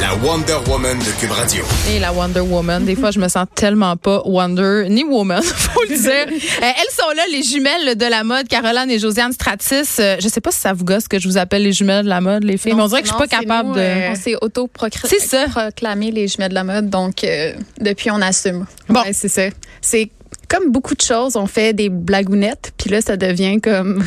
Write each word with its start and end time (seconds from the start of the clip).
La 0.00 0.14
Wonder 0.14 0.56
Woman 0.66 0.98
de 0.98 1.20
Cube 1.20 1.30
Radio. 1.30 1.62
Et 1.90 1.98
la 1.98 2.10
Wonder 2.12 2.40
Woman. 2.40 2.84
Des 2.84 2.96
fois, 2.96 3.10
je 3.10 3.20
me 3.20 3.28
sens 3.28 3.46
tellement 3.54 3.96
pas 3.96 4.22
Wonder 4.24 4.86
ni 4.88 5.04
Woman, 5.04 5.42
faut 5.44 5.82
le 5.82 5.96
dire. 5.96 6.26
Euh, 6.28 6.60
elles 6.62 6.92
sont 6.92 7.10
là, 7.14 7.22
les 7.30 7.42
jumelles 7.42 7.96
de 7.96 8.06
la 8.06 8.24
mode, 8.24 8.48
Caroline 8.48 8.90
et 8.90 8.98
Josiane 8.98 9.32
Stratis. 9.32 9.98
Euh, 9.98 10.16
je 10.18 10.28
sais 10.28 10.40
pas 10.40 10.50
si 10.50 10.60
ça 10.60 10.72
vous 10.72 10.84
gosse 10.84 11.06
que 11.06 11.18
je 11.18 11.28
vous 11.28 11.36
appelle 11.36 11.64
les 11.64 11.72
jumelles 11.72 12.04
de 12.04 12.08
la 12.08 12.22
mode, 12.22 12.44
les 12.44 12.56
filles, 12.56 12.74
mais 12.74 12.82
on 12.82 12.86
dirait 12.86 13.02
que 13.02 13.08
je 13.08 13.12
suis 13.12 13.20
pas 13.20 13.28
capable 13.28 13.74
de. 13.74 14.10
On 14.10 14.14
s'est 14.14 14.36
auto-proclamé 14.40 16.10
les 16.10 16.28
jumelles 16.28 16.50
de 16.50 16.54
la 16.54 16.64
mode, 16.64 16.88
donc 16.88 17.22
euh, 17.24 17.52
depuis, 17.80 18.10
on 18.10 18.22
assume. 18.22 18.64
Bon. 18.88 19.00
Ouais, 19.00 19.12
c'est 19.12 19.28
ça. 19.28 19.42
C'est 19.82 20.10
comme 20.48 20.70
beaucoup 20.72 20.94
de 20.94 21.02
choses, 21.02 21.36
on 21.36 21.46
fait 21.46 21.74
des 21.74 21.90
blagounettes, 21.90 22.72
puis 22.78 22.90
là, 22.90 23.02
ça 23.02 23.16
devient 23.16 23.60
comme 23.60 24.02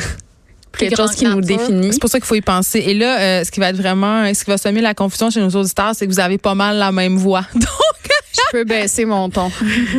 quelque 0.76 0.96
chose 0.96 1.14
qui 1.14 1.24
nous 1.24 1.40
définit. 1.40 1.92
C'est 1.92 2.00
pour 2.00 2.10
ça 2.10 2.18
qu'il 2.18 2.26
faut 2.26 2.34
y 2.34 2.40
penser. 2.40 2.80
Et 2.80 2.94
là, 2.94 3.18
euh, 3.18 3.44
ce 3.44 3.50
qui 3.50 3.60
va 3.60 3.68
être 3.70 3.76
vraiment, 3.76 4.32
ce 4.32 4.44
qui 4.44 4.50
va 4.50 4.58
semer 4.58 4.80
la 4.80 4.94
confusion 4.94 5.30
chez 5.30 5.40
nos 5.40 5.50
auditeurs, 5.50 5.92
c'est 5.94 6.06
que 6.06 6.12
vous 6.12 6.20
avez 6.20 6.38
pas 6.38 6.54
mal 6.54 6.76
la 6.76 6.92
même 6.92 7.16
voix. 7.16 7.44
Donc, 7.54 7.64
Je 8.34 8.40
peux 8.50 8.64
baisser 8.64 9.04
mon 9.04 9.30
ton. 9.30 9.50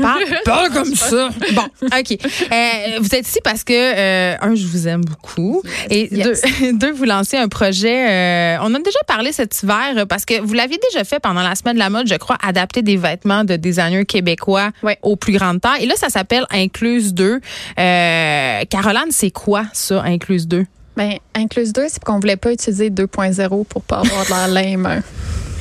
Parle 0.01 0.23
pas 0.45 0.69
comme 0.69 0.93
ça. 0.93 1.29
Bon, 1.53 1.63
OK. 1.85 2.11
Euh, 2.51 2.99
vous 2.99 3.15
êtes 3.15 3.27
ici 3.27 3.39
parce 3.43 3.63
que, 3.63 3.73
euh, 3.73 4.35
un, 4.41 4.55
je 4.55 4.65
vous 4.67 4.87
aime 4.87 5.01
beaucoup. 5.05 5.63
Et 5.89 6.13
Yes. 6.15 6.41
deux, 6.41 6.73
deux, 6.73 6.91
vous 6.91 7.05
lancez 7.05 7.37
un 7.37 7.47
projet. 7.47 8.09
euh, 8.09 8.57
on 8.61 8.65
en 8.65 8.75
a 8.75 8.79
déjà 8.79 8.99
parlé 9.07 9.31
cet 9.31 9.61
hiver 9.63 9.93
euh, 9.97 10.05
parce 10.05 10.25
que 10.25 10.39
vous 10.41 10.53
l'aviez 10.53 10.79
déjà 10.91 11.03
fait 11.05 11.19
pendant 11.19 11.41
la 11.43 11.55
semaine 11.55 11.75
de 11.75 11.79
la 11.79 11.89
mode, 11.89 12.07
je 12.07 12.15
crois, 12.15 12.37
adapter 12.45 12.81
des 12.81 12.97
vêtements 12.97 13.43
de 13.43 13.55
designers 13.55 14.05
québécois 14.05 14.71
Ouais. 14.83 14.97
aux 15.01 15.15
plus 15.15 15.33
grandes 15.33 15.61
tailles. 15.61 15.83
Et 15.83 15.87
là, 15.87 15.95
ça 15.95 16.09
s'appelle 16.09 16.45
Incluse 16.51 17.13
2. 17.13 17.39
Euh, 17.79 18.61
Caroline, 18.69 19.11
c'est 19.11 19.31
quoi 19.31 19.63
ça, 19.73 20.01
Incluse 20.03 20.47
2? 20.47 20.65
Ben, 20.97 21.13
Incluse 21.35 21.73
2, 21.73 21.85
c'est 21.89 22.03
qu'on 22.03 22.19
voulait 22.19 22.37
pas 22.37 22.51
utiliser 22.53 22.89
2.0 22.89 23.65
pour 23.65 23.81
pas 23.81 23.97
avoir 23.99 24.25
de 24.25 24.29
l'air 24.29 24.47
lame. 24.47 25.01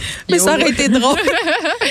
Mais 0.31 0.39
Yo. 0.39 0.45
ça 0.45 0.55
aurait 0.55 0.71
été 0.71 0.89
drôle. 0.89 1.19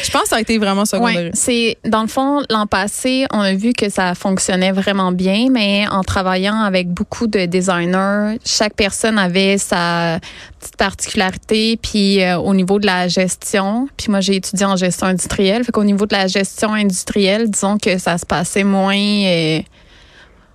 je 0.03 0.11
pense 0.11 0.23
que 0.23 0.27
ça 0.29 0.35
a 0.37 0.41
été 0.41 0.57
vraiment 0.57 0.85
secondaire. 0.85 1.15
Ouais, 1.25 1.31
c'est 1.33 1.77
dans 1.85 2.01
le 2.01 2.07
fond 2.07 2.41
l'an 2.49 2.67
passé, 2.67 3.25
on 3.31 3.39
a 3.39 3.53
vu 3.53 3.73
que 3.73 3.89
ça 3.89 4.15
fonctionnait 4.15 4.71
vraiment 4.71 5.11
bien, 5.11 5.47
mais 5.51 5.85
en 5.91 6.03
travaillant 6.03 6.59
avec 6.61 6.89
beaucoup 6.89 7.27
de 7.27 7.45
designers, 7.45 8.37
chaque 8.45 8.73
personne 8.75 9.17
avait 9.17 9.57
sa 9.57 10.19
petite 10.59 10.77
particularité, 10.77 11.77
puis 11.81 12.21
euh, 12.23 12.37
au 12.37 12.53
niveau 12.53 12.79
de 12.79 12.85
la 12.85 13.07
gestion, 13.07 13.87
puis 13.97 14.07
moi 14.09 14.21
j'ai 14.21 14.35
étudié 14.35 14.65
en 14.65 14.75
gestion 14.77 15.07
industrielle, 15.07 15.63
fait 15.63 15.71
qu'au 15.71 15.83
niveau 15.83 16.05
de 16.05 16.13
la 16.15 16.27
gestion 16.27 16.73
industrielle, 16.73 17.49
disons 17.49 17.77
que 17.77 17.97
ça 17.97 18.17
se 18.17 18.25
passait 18.25 18.63
moins 18.63 18.95
euh, 18.95 19.59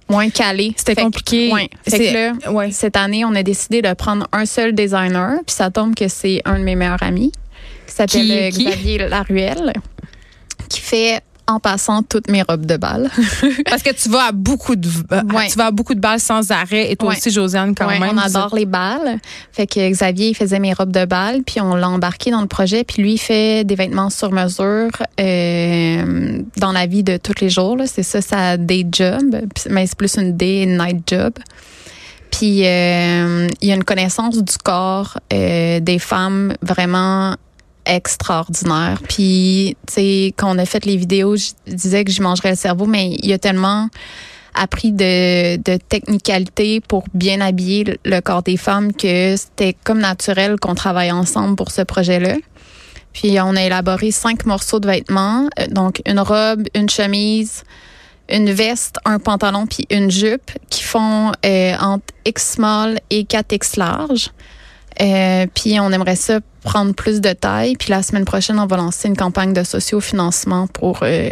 moins 0.09 0.31
calé. 0.31 0.73
C'était 0.77 0.93
Fait 0.95 1.01
que- 1.03 1.03
compliqué. 1.03 1.53
Ouais. 1.53 1.69
Fait 1.87 1.99
que 1.99 2.15
là, 2.15 2.51
ouais. 2.53 2.71
cette 2.71 2.97
année, 2.97 3.25
on 3.27 3.35
a 3.35 3.43
décidé 3.43 3.83
de 3.83 3.93
prendre 3.93 4.27
un 4.33 4.47
seul 4.47 4.73
designer, 4.75 5.39
puis 5.47 5.55
ça 5.55 5.71
tombe 5.71 5.95
que 5.95 6.09
c'est 6.09 6.41
un 6.47 6.59
de 6.59 6.65
mes 6.65 6.75
meilleurs 6.77 7.03
amis, 7.03 7.31
s'appelle 7.99 8.27
Qui- 8.27 8.33
euh, 8.33 8.51
qui? 8.51 8.65
Xavier 8.65 8.99
Laruelle, 9.09 9.73
qui 10.69 10.81
fait 10.81 11.21
en 11.51 11.61
passant 11.61 12.03
toutes 12.03 12.29
mes 12.31 12.43
robes 12.43 12.67
de 12.67 12.77
bal. 12.77 13.11
Parce 13.71 13.83
que 13.83 13.91
tu 13.95 14.11
vas 14.11 14.25
à 14.27 14.33
beaucoup 14.33 14.77
de 14.77 14.87
euh, 15.13 15.23
Ouais. 15.35 15.49
tu 15.51 15.57
vas 15.57 15.67
à 15.67 15.71
beaucoup 15.71 15.95
de 15.95 16.01
balles 16.01 16.21
sans 16.21 16.51
arrêt 16.51 16.91
et 16.93 16.97
toi 16.97 17.09
Ouais. 17.09 17.17
aussi 17.17 17.31
Josiane 17.31 17.75
quand 17.75 17.87
Ouais, 17.87 17.99
même. 17.99 18.11
on 18.17 18.19
adore 18.19 18.55
les 18.55 18.67
balles. 18.67 19.19
Fait 19.53 19.67
que 19.67 19.89
Xavier, 19.91 20.29
il 20.29 20.35
faisait 20.35 20.59
mes 20.59 20.75
robes 20.75 20.93
de 20.93 21.07
bal, 21.07 21.43
puis 21.47 21.59
on 21.63 21.75
l'a 21.75 21.89
embarqué 21.89 22.31
dans 22.31 22.43
le 22.43 22.49
projet, 22.49 22.85
puis 22.85 23.03
lui, 23.03 23.15
il 23.15 23.19
fait 23.19 23.65
des 23.65 23.77
vêtements 23.77 24.11
sur 24.11 24.31
mesure 24.31 24.91
euh, 25.19 26.43
dans 26.59 26.73
la 26.73 26.87
vie 26.87 27.03
de 27.03 27.17
tous 27.17 27.41
les 27.41 27.49
jours. 27.49 27.79
C'est 27.87 28.03
ça, 28.03 28.21
sa 28.21 28.59
day 28.59 28.85
job, 28.93 29.23
mais 29.71 29.87
c'est 29.87 29.97
plus 29.97 30.17
une 30.19 30.37
day 30.37 30.67
and 30.69 30.85
night 30.85 31.03
job. 31.09 31.33
Puis 32.31 32.67
euh, 32.67 33.49
il 33.63 33.69
y 33.69 33.73
a 33.73 33.75
une 33.75 33.85
connaissance 33.85 34.37
du 34.37 34.59
corps 34.63 35.19
euh, 35.33 35.81
des 35.81 35.99
femmes 35.99 36.53
vraiment 36.61 37.37
extraordinaire. 37.89 39.01
Puis, 39.09 39.77
tu 39.87 39.95
sais, 39.95 40.35
quand 40.37 40.55
on 40.55 40.59
a 40.59 40.65
fait 40.65 40.85
les 40.85 40.97
vidéos, 40.97 41.37
je 41.37 41.51
disais 41.67 42.05
que 42.05 42.13
j'y 42.13 42.21
mangerais 42.21 42.51
le 42.51 42.57
cerveau, 42.57 42.87
mais 42.87 43.17
il 43.21 43.27
y 43.27 43.33
a 43.33 43.39
tellement 43.39 43.89
appris 44.55 44.93
de, 44.93 45.57
de 45.57 45.77
technicalité 45.77 46.81
pour 46.81 47.05
bien 47.15 47.41
habiller 47.41 47.99
le- 48.05 48.21
corps 48.21 48.43
des 48.43 48.57
femmes 48.57 48.93
que 48.93 49.37
c'était 49.37 49.75
comme 49.85 50.01
naturel 50.01 50.59
qu'on 50.61 50.75
travaille 50.75 51.13
ensemble 51.13 51.57
pour 51.57 51.71
ce 51.71 51.83
projet-là. 51.83 52.37
Puis 53.13 53.39
on 53.41 53.57
a 53.57 53.63
élaboré 53.63 54.11
cinq 54.11 54.47
morceaux 54.47 54.81
de 54.81 54.87
vêtements, 54.87 55.49
euh, 55.59 55.67
donc 55.69 56.03
une 56.07 56.21
robe, 56.21 56.65
une 56.75 56.89
chemise, 56.91 57.63
une 58.29 58.51
veste, 58.51 58.97
un 59.05 59.19
pantalon 59.19 59.67
puis 59.67 59.87
une 59.91 60.11
jupe 60.11 60.51
qui 60.69 60.83
font 60.83 61.33
euh, 61.45 61.75
entre 61.81 62.05
X 62.27 62.53
small 62.53 63.01
et 63.11 63.23
4X 63.25 63.79
large. 63.79 64.31
Euh, 65.01 65.47
puis 65.55 65.79
on 65.81 65.91
aimerait 65.93 66.17
ça 66.17 66.41
prendre 66.69 66.95
plus 66.95 67.23
de 67.23 67.33
taille. 67.33 67.77
Puis 67.77 67.89
la 67.89 68.03
semaine 68.03 68.27
prochaine, 68.27 68.61
on 68.61 68.67
va 68.67 68.77
lancer 68.77 69.09
une 69.09 69.17
campagne 69.17 69.55
de 69.55 69.63
sociofinancement 69.63 70.67
pour 70.67 70.99
euh, 71.03 71.31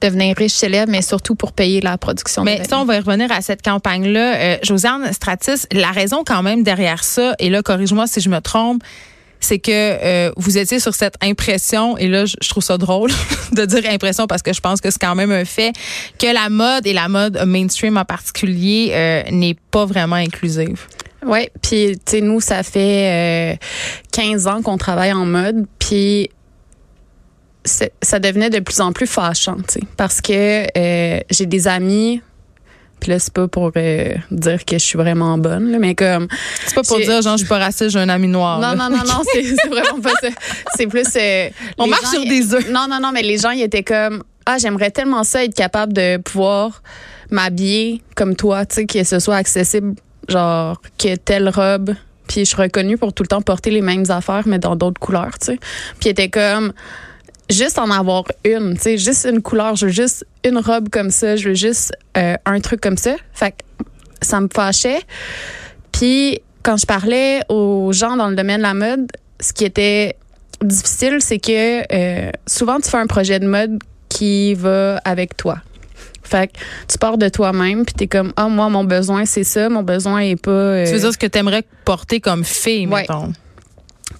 devenir 0.00 0.34
riche 0.34 0.54
célèbre, 0.54 0.90
mais 0.90 1.02
surtout 1.02 1.34
pour 1.34 1.52
payer 1.52 1.82
la 1.82 1.98
production. 1.98 2.44
Mais 2.44 2.64
ça, 2.64 2.80
on 2.80 2.86
va 2.86 2.96
y 2.96 2.98
revenir 2.98 3.30
à 3.30 3.42
cette 3.42 3.60
campagne-là. 3.60 4.36
Euh, 4.36 4.56
Josiane 4.62 5.12
Stratis, 5.12 5.66
la 5.70 5.90
raison 5.90 6.24
quand 6.26 6.42
même 6.42 6.62
derrière 6.62 7.04
ça, 7.04 7.34
et 7.38 7.50
là, 7.50 7.62
corrige-moi 7.62 8.06
si 8.06 8.22
je 8.22 8.30
me 8.30 8.40
trompe, 8.40 8.82
c'est 9.38 9.58
que 9.58 9.70
euh, 9.70 10.32
vous 10.38 10.56
étiez 10.56 10.80
sur 10.80 10.94
cette 10.94 11.16
impression, 11.22 11.98
et 11.98 12.08
là, 12.08 12.24
je, 12.24 12.36
je 12.40 12.48
trouve 12.48 12.62
ça 12.62 12.78
drôle 12.78 13.10
de 13.52 13.66
dire 13.66 13.82
impression 13.90 14.26
parce 14.26 14.40
que 14.40 14.54
je 14.54 14.60
pense 14.60 14.80
que 14.80 14.90
c'est 14.90 15.00
quand 15.00 15.14
même 15.14 15.32
un 15.32 15.44
fait, 15.44 15.74
que 16.18 16.32
la 16.32 16.48
mode 16.48 16.86
et 16.86 16.94
la 16.94 17.08
mode 17.08 17.38
mainstream 17.46 17.98
en 17.98 18.06
particulier 18.06 18.92
euh, 18.92 19.22
n'est 19.30 19.56
pas 19.70 19.84
vraiment 19.84 20.16
inclusive. 20.16 20.86
Oui, 21.26 21.48
puis 21.62 21.98
tu 22.04 22.12
sais, 22.12 22.20
nous, 22.20 22.40
ça 22.40 22.62
fait 22.62 23.54
euh, 23.54 23.66
15 24.12 24.46
ans 24.46 24.62
qu'on 24.62 24.78
travaille 24.78 25.12
en 25.12 25.26
mode, 25.26 25.66
puis 25.78 26.30
ça 27.64 28.18
devenait 28.18 28.50
de 28.50 28.60
plus 28.60 28.80
en 28.80 28.92
plus 28.92 29.06
fâchant, 29.06 29.56
tu 29.56 29.74
sais, 29.74 29.80
parce 29.96 30.20
que 30.20 30.66
euh, 30.76 31.20
j'ai 31.30 31.46
des 31.46 31.68
amis, 31.68 32.22
puis 33.00 33.10
là, 33.10 33.18
c'est 33.18 33.32
pas 33.32 33.48
pour 33.48 33.72
euh, 33.76 34.14
dire 34.30 34.64
que 34.64 34.78
je 34.78 34.84
suis 34.84 34.98
vraiment 34.98 35.38
bonne, 35.38 35.70
là, 35.70 35.78
mais 35.78 35.94
comme... 35.94 36.28
C'est 36.66 36.74
pas 36.74 36.82
pour 36.82 36.98
dire, 36.98 37.22
genre, 37.22 37.32
je 37.36 37.38
suis 37.44 37.48
pas 37.48 37.58
raciste, 37.58 37.90
j'ai 37.90 37.98
un 37.98 38.08
ami 38.10 38.28
noir. 38.28 38.60
Non, 38.60 38.68
là. 38.68 38.74
non, 38.76 38.90
non, 38.90 39.02
non, 39.04 39.22
c'est 39.32 39.42
c'est 39.42 39.68
vraiment 39.68 40.00
pas 40.00 40.12
ça. 40.20 40.28
C'est 40.76 40.86
plus... 40.86 41.06
euh, 41.16 41.48
On 41.78 41.86
marche 41.86 42.02
gens, 42.02 42.10
sur 42.10 42.24
des 42.24 42.54
œufs. 42.54 42.70
Non, 42.70 42.86
non, 42.88 43.00
non, 43.00 43.10
mais 43.12 43.22
les 43.22 43.38
gens, 43.38 43.50
ils 43.50 43.62
étaient 43.62 43.82
comme... 43.82 44.22
Ah, 44.44 44.58
j'aimerais 44.58 44.90
tellement 44.90 45.24
ça 45.24 45.44
être 45.44 45.54
capable 45.54 45.92
de 45.92 46.18
pouvoir 46.18 46.82
m'habiller 47.30 48.02
comme 48.16 48.36
toi, 48.36 48.66
tu 48.66 48.74
sais, 48.74 48.86
que 48.86 49.02
ce 49.04 49.18
soit 49.18 49.36
accessible, 49.36 49.94
genre, 50.28 50.80
que 50.98 51.16
telle 51.16 51.48
robe. 51.48 51.94
Puis 52.28 52.40
je 52.40 52.44
suis 52.44 52.56
reconnue 52.56 52.96
pour 52.96 53.12
tout 53.12 53.22
le 53.22 53.28
temps 53.28 53.42
porter 53.42 53.70
les 53.70 53.80
mêmes 53.80 54.04
affaires, 54.08 54.44
mais 54.46 54.58
dans 54.58 54.76
d'autres 54.76 55.00
couleurs, 55.00 55.38
tu 55.40 55.46
sais. 55.46 55.58
Puis 55.98 56.10
était 56.10 56.28
comme... 56.28 56.72
Juste 57.50 57.80
en 57.80 57.90
avoir 57.90 58.26
une, 58.44 58.74
tu 58.74 58.82
sais, 58.82 58.96
juste 58.96 59.26
une 59.28 59.42
couleur. 59.42 59.74
Je 59.74 59.86
veux 59.86 59.92
juste 59.92 60.24
une 60.44 60.58
robe 60.58 60.88
comme 60.88 61.10
ça. 61.10 61.34
Je 61.34 61.48
veux 61.48 61.54
juste 61.56 61.92
euh, 62.16 62.36
un 62.46 62.60
truc 62.60 62.80
comme 62.80 62.96
ça. 62.96 63.16
Fait 63.32 63.50
que 63.50 63.84
ça 64.22 64.40
me 64.40 64.46
fâchait. 64.54 65.00
Puis 65.90 66.40
quand 66.62 66.76
je 66.76 66.86
parlais 66.86 67.40
aux 67.48 67.90
gens 67.92 68.16
dans 68.16 68.28
le 68.28 68.36
domaine 68.36 68.58
de 68.58 68.62
la 68.62 68.74
mode, 68.74 69.10
ce 69.40 69.52
qui 69.52 69.64
était 69.64 70.14
difficile, 70.62 71.16
c'est 71.20 71.38
que 71.38 71.82
euh, 71.92 72.30
souvent 72.46 72.78
tu 72.78 72.88
fais 72.88 72.98
un 72.98 73.06
projet 73.06 73.40
de 73.40 73.46
mode 73.46 73.78
qui 74.08 74.54
va 74.54 74.98
avec 74.98 75.36
toi. 75.36 75.58
Fait 76.30 76.46
que 76.48 76.58
tu 76.88 76.96
pars 76.98 77.18
de 77.18 77.28
toi-même 77.28 77.84
puis 77.84 77.94
t'es 77.94 78.06
comme 78.06 78.32
ah 78.36 78.48
moi 78.48 78.68
mon 78.68 78.84
besoin 78.84 79.24
c'est 79.26 79.44
ça, 79.44 79.68
mon 79.68 79.82
besoin 79.82 80.20
est 80.20 80.36
pas. 80.40 80.50
euh, 80.50 80.86
Tu 80.86 80.92
veux 80.92 81.00
dire 81.00 81.12
ce 81.12 81.18
que 81.18 81.26
tu 81.26 81.38
aimerais 81.38 81.64
porter 81.84 82.20
comme 82.20 82.44
fille, 82.44 82.86
Ouais. 82.86 83.00
mettons? 83.02 83.32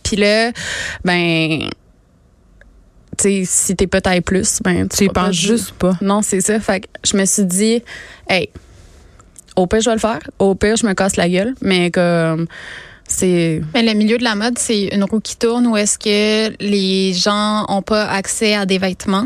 Puis 0.03 0.17
là 0.17 0.51
ben 1.05 1.69
tu 3.17 3.23
sais 3.23 3.43
si 3.47 3.77
t'es 3.77 3.87
pas 3.87 4.01
taille 4.01 4.21
plus 4.23 4.61
ben 4.65 4.89
Tu 4.89 5.05
y 5.05 5.07
pas 5.09 5.27
penses 5.27 5.37
dire- 5.37 5.49
juste 5.57 5.73
pas. 5.73 5.97
Non 6.01 6.23
c'est 6.23 6.41
ça. 6.41 6.59
Fait 6.61 6.81
que 6.81 6.87
je 7.05 7.17
me 7.17 7.25
suis 7.25 7.45
dit 7.45 7.83
hey 8.29 8.49
au 9.57 9.67
pire 9.67 9.81
je 9.81 9.91
vais 9.91 9.95
le 9.97 10.01
faire, 10.01 10.21
au 10.39 10.55
pire 10.55 10.77
je 10.77 10.87
me 10.87 10.95
casse 10.95 11.17
la 11.17 11.29
gueule, 11.29 11.55
mais 11.61 11.91
comme 11.91 12.47
c'est 13.07 13.61
Mais 13.75 13.83
le 13.83 13.93
milieu 13.95 14.19
de 14.19 14.25
la 14.25 14.37
mode, 14.37 14.57
c'est 14.59 14.85
une 14.95 15.03
roue 15.05 15.19
qui 15.21 15.37
tourne 15.37 15.67
où 15.67 15.77
est-ce 15.77 15.99
que 15.99 16.55
les 16.63 17.13
gens 17.13 17.65
ont 17.69 17.83
pas 17.83 18.05
accès 18.09 18.55
à 18.55 18.67
des 18.67 18.79
vêtements. 18.79 19.25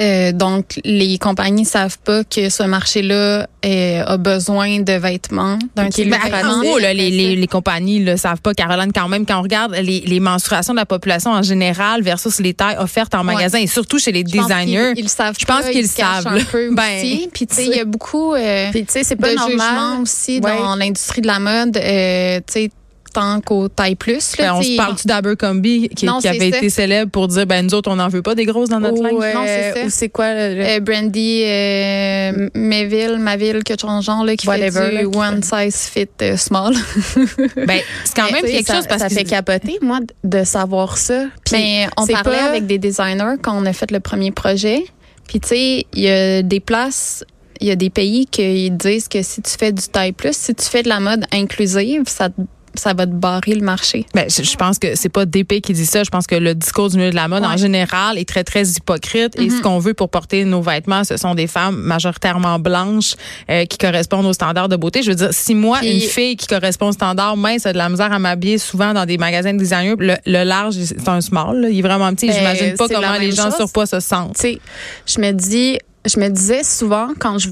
Euh, 0.00 0.32
donc, 0.32 0.80
les 0.84 1.18
compagnies 1.18 1.64
savent 1.64 1.98
pas 1.98 2.22
que 2.24 2.48
ce 2.50 2.62
marché-là 2.62 3.48
euh, 3.64 4.04
a 4.06 4.16
besoin 4.16 4.80
de 4.80 4.92
vêtements, 4.92 5.58
d'un 5.74 5.88
type 5.88 6.06
de 6.06 6.10
Ben, 6.10 6.48
en 6.48 6.60
gros, 6.62 6.78
là, 6.78 6.94
les, 6.94 7.10
les, 7.10 7.34
les 7.34 7.46
compagnies 7.48 8.00
ne 8.00 8.14
savent 8.16 8.40
pas, 8.40 8.54
Caroline, 8.54 8.92
quand 8.92 9.08
même, 9.08 9.26
quand 9.26 9.38
on 9.40 9.42
regarde 9.42 9.74
les, 9.74 10.00
les 10.00 10.20
menstruations 10.20 10.72
de 10.72 10.78
la 10.78 10.86
population 10.86 11.32
en 11.32 11.42
général 11.42 12.02
versus 12.02 12.38
les 12.40 12.54
tailles 12.54 12.76
offertes 12.78 13.14
en 13.14 13.26
Ouais. 13.26 13.34
magasin 13.34 13.58
et 13.58 13.66
surtout 13.66 13.98
chez 13.98 14.12
les 14.12 14.20
Je 14.20 14.38
designers. 14.40 14.92
Ils, 14.96 15.08
savent 15.08 15.36
Je 15.38 15.44
pense 15.44 15.66
qu'ils 15.68 15.88
savent, 15.88 16.26
un 16.28 16.44
peu 16.44 16.70
Ben, 16.74 16.98
aussi. 16.98 17.28
Puis, 17.32 17.46
tu 17.48 17.54
sais, 17.56 17.66
il 17.66 17.76
y 17.76 17.80
a 17.80 17.84
beaucoup 17.84 18.34
euh, 18.34 18.70
puis 18.70 18.84
tu 18.84 18.92
sais 18.92 19.02
c'est 19.04 19.16
de 19.16 19.20
pas 19.20 19.30
jugement 19.30 19.46
normal. 19.72 20.02
aussi 20.02 20.40
Ouais. 20.42 20.56
dans 20.58 20.76
l'industrie 20.76 21.20
de 21.22 21.26
la 21.26 21.40
mode. 21.40 21.76
Euh, 21.76 22.38
tu 22.46 22.52
sais, 22.52 22.70
tant 23.12 23.40
qu'aux 23.40 23.68
tailles 23.68 23.94
plus. 23.96 24.36
Là, 24.38 24.44
Ben, 24.52 24.54
on 24.54 24.62
se 24.62 24.76
parle-tu 24.76 25.06
d'Abercrombie 25.06 25.88
qui, 25.90 26.06
Non, 26.06 26.18
qui 26.18 26.28
avait 26.28 26.50
ça. 26.50 26.58
été 26.58 26.68
célèbre 26.70 27.10
pour 27.10 27.28
dire 27.28 27.46
ben 27.46 27.64
nous 27.66 27.74
autres 27.74 27.90
on 27.90 27.96
n'en 27.96 28.08
veut 28.08 28.22
pas 28.22 28.34
des 28.34 28.44
grosses 28.44 28.68
dans 28.68 28.80
notre 28.80 28.98
Ou, 28.98 29.02
linge? 29.02 29.14
euh, 29.22 29.34
Non, 29.34 29.42
c'est 29.46 29.72
ça. 29.80 29.86
ou 29.86 29.90
c'est 29.90 30.08
quoi 30.08 30.32
le- 30.34 30.54
le- 30.56 30.64
Euh, 30.66 30.80
Brandy 30.80 31.42
euh, 31.44 32.48
Mayville, 32.54 33.18
Maville, 33.18 33.62
quelque 33.64 33.80
chose 33.80 33.98
de 33.98 34.02
genre, 34.02 34.24
là, 34.24 34.36
qui 34.36 34.46
Whatever, 34.46 34.70
fait 34.70 34.92
là, 34.92 35.02
du 35.04 35.10
qui 35.10 35.16
one 35.18 35.42
size 35.42 35.88
fit 35.92 36.08
euh, 36.22 36.36
small. 36.36 36.74
Ben 37.56 37.80
c'est 38.04 38.14
quand 38.16 38.30
même 38.30 38.42
quelque 38.42 38.66
ça, 38.66 38.74
chose 38.76 38.86
parce 38.88 39.02
ça 39.02 39.08
que 39.08 39.14
fait 39.14 39.24
capoter, 39.24 39.78
moi, 39.82 40.00
de 40.24 40.44
savoir 40.44 40.96
ça. 40.98 41.24
Puis 41.44 41.56
Mais 41.56 41.86
on 41.96 42.06
parlait 42.06 42.22
pas- 42.38 42.44
avec 42.48 42.66
des 42.66 42.78
designers 42.78 43.36
quand 43.42 43.56
on 43.60 43.66
a 43.66 43.72
fait 43.72 43.90
le 43.90 44.00
premier 44.00 44.30
projet. 44.30 44.84
Puis 45.26 45.40
tu 45.40 45.48
sais, 45.48 45.86
il 45.92 46.00
y 46.02 46.08
a 46.08 46.42
des 46.42 46.60
places, 46.60 47.24
il 47.60 47.66
y 47.68 47.70
a 47.70 47.76
des 47.76 47.90
pays 47.90 48.26
qui 48.26 48.70
disent 48.70 49.08
que 49.08 49.22
si 49.22 49.42
tu 49.42 49.50
fais 49.58 49.72
du 49.72 49.82
taille 49.88 50.12
plus, 50.12 50.34
si 50.36 50.54
tu 50.54 50.64
fais 50.64 50.82
de 50.82 50.88
la 50.88 51.00
mode 51.00 51.24
inclusive, 51.32 52.04
ça 52.06 52.28
te- 52.30 52.34
ça 52.78 52.94
va 52.94 53.06
te 53.06 53.12
barrer 53.12 53.54
le 53.54 53.60
marché. 53.64 54.06
Ben, 54.14 54.26
je, 54.30 54.42
je 54.42 54.56
pense 54.56 54.78
que 54.78 54.94
c'est 54.96 55.08
pas 55.08 55.26
DP 55.26 55.60
qui 55.60 55.72
dit 55.72 55.86
ça. 55.86 56.04
Je 56.04 56.10
pense 56.10 56.26
que 56.26 56.34
le 56.34 56.54
discours 56.54 56.88
du 56.90 56.96
milieu 56.96 57.10
de 57.10 57.14
la 57.16 57.28
mode 57.28 57.42
Ouais. 57.42 57.48
en 57.48 57.56
général 57.56 58.18
est 58.18 58.28
très 58.28 58.44
très 58.44 58.64
hypocrite. 58.66 59.38
Et 59.38 59.50
ce 59.50 59.60
qu'on 59.62 59.78
veut 59.78 59.94
pour 59.94 60.08
porter 60.08 60.44
nos 60.44 60.60
vêtements, 60.62 61.04
ce 61.04 61.16
sont 61.16 61.34
des 61.34 61.46
femmes 61.46 61.76
majoritairement 61.76 62.58
blanches 62.58 63.14
euh, 63.50 63.64
qui 63.66 63.78
correspondent 63.78 64.26
aux 64.26 64.32
standards 64.32 64.68
de 64.68 64.76
beauté. 64.76 65.02
Je 65.02 65.10
veux 65.10 65.16
dire, 65.16 65.28
si 65.32 65.54
moi 65.54 65.78
Puis- 65.80 65.94
une 65.94 66.00
fille 66.08 66.36
qui 66.36 66.46
correspond 66.46 66.88
aux 66.88 66.92
standards 66.92 67.36
mince 67.36 67.66
a 67.66 67.72
de 67.72 67.78
la 67.78 67.88
misère 67.88 68.12
à 68.12 68.18
m'habiller 68.18 68.58
souvent 68.58 68.92
dans 68.94 69.04
des 69.06 69.18
magasins 69.18 69.52
de 69.52 69.58
designer, 69.58 69.96
le, 69.98 70.14
le 70.26 70.44
large 70.44 70.74
c'est 70.82 71.08
un 71.08 71.20
small. 71.20 71.60
là. 71.60 71.68
Il 71.68 71.78
est 71.78 71.82
vraiment 71.82 72.12
petit. 72.14 72.26
Ben, 72.28 72.34
J'imagine 72.34 72.74
pas 72.76 72.88
comment 72.88 73.18
les 73.18 73.32
gens 73.32 73.44
chose. 73.46 73.56
surpoids 73.56 73.86
se 73.86 74.00
sentent. 74.00 74.34
tu 74.36 74.40
sais, 74.42 74.58
je 75.06 75.20
me 75.20 75.32
dis, 75.32 75.78
je 76.06 76.18
me 76.20 76.28
disais 76.28 76.62
souvent 76.64 77.08
quand 77.18 77.38
je 77.38 77.48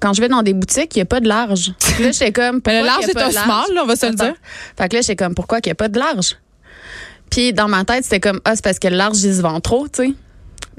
quand 0.00 0.12
je 0.12 0.20
vais 0.20 0.28
dans 0.28 0.42
des 0.42 0.54
boutiques, 0.54 0.94
il 0.94 0.98
n'y 0.98 1.02
a 1.02 1.06
pas 1.06 1.20
de 1.20 1.28
large. 1.28 1.72
Puis 1.80 2.04
là, 2.04 2.12
j'étais 2.12 2.32
comme, 2.32 2.60
Ben, 2.64 2.80
le 2.80 2.86
large 2.86 3.04
c'est 3.04 3.14
pas 3.14 3.26
un 3.26 3.30
small, 3.30 3.74
là, 3.74 3.82
on 3.82 3.86
va 3.86 3.96
se 3.96 4.06
le 4.06 4.14
dire. 4.14 4.34
Fait 4.76 4.88
que 4.88 4.96
là, 4.96 5.00
j'étais 5.02 5.16
comme, 5.16 5.34
pourquoi 5.34 5.60
qu'il 5.60 5.70
n'y 5.70 5.72
a 5.72 5.76
pas 5.76 5.88
de 5.88 5.98
large? 5.98 6.36
Puis 7.30 7.52
dans 7.52 7.68
ma 7.68 7.84
tête, 7.84 8.04
c'était 8.04 8.20
comme, 8.20 8.40
ah, 8.44 8.54
c'est 8.54 8.64
parce 8.64 8.78
que 8.78 8.88
le 8.88 8.96
large, 8.96 9.18
ils 9.22 9.36
se 9.36 9.42
vendent 9.42 9.62
trop, 9.62 9.88
tu 9.88 10.06
sais. 10.06 10.14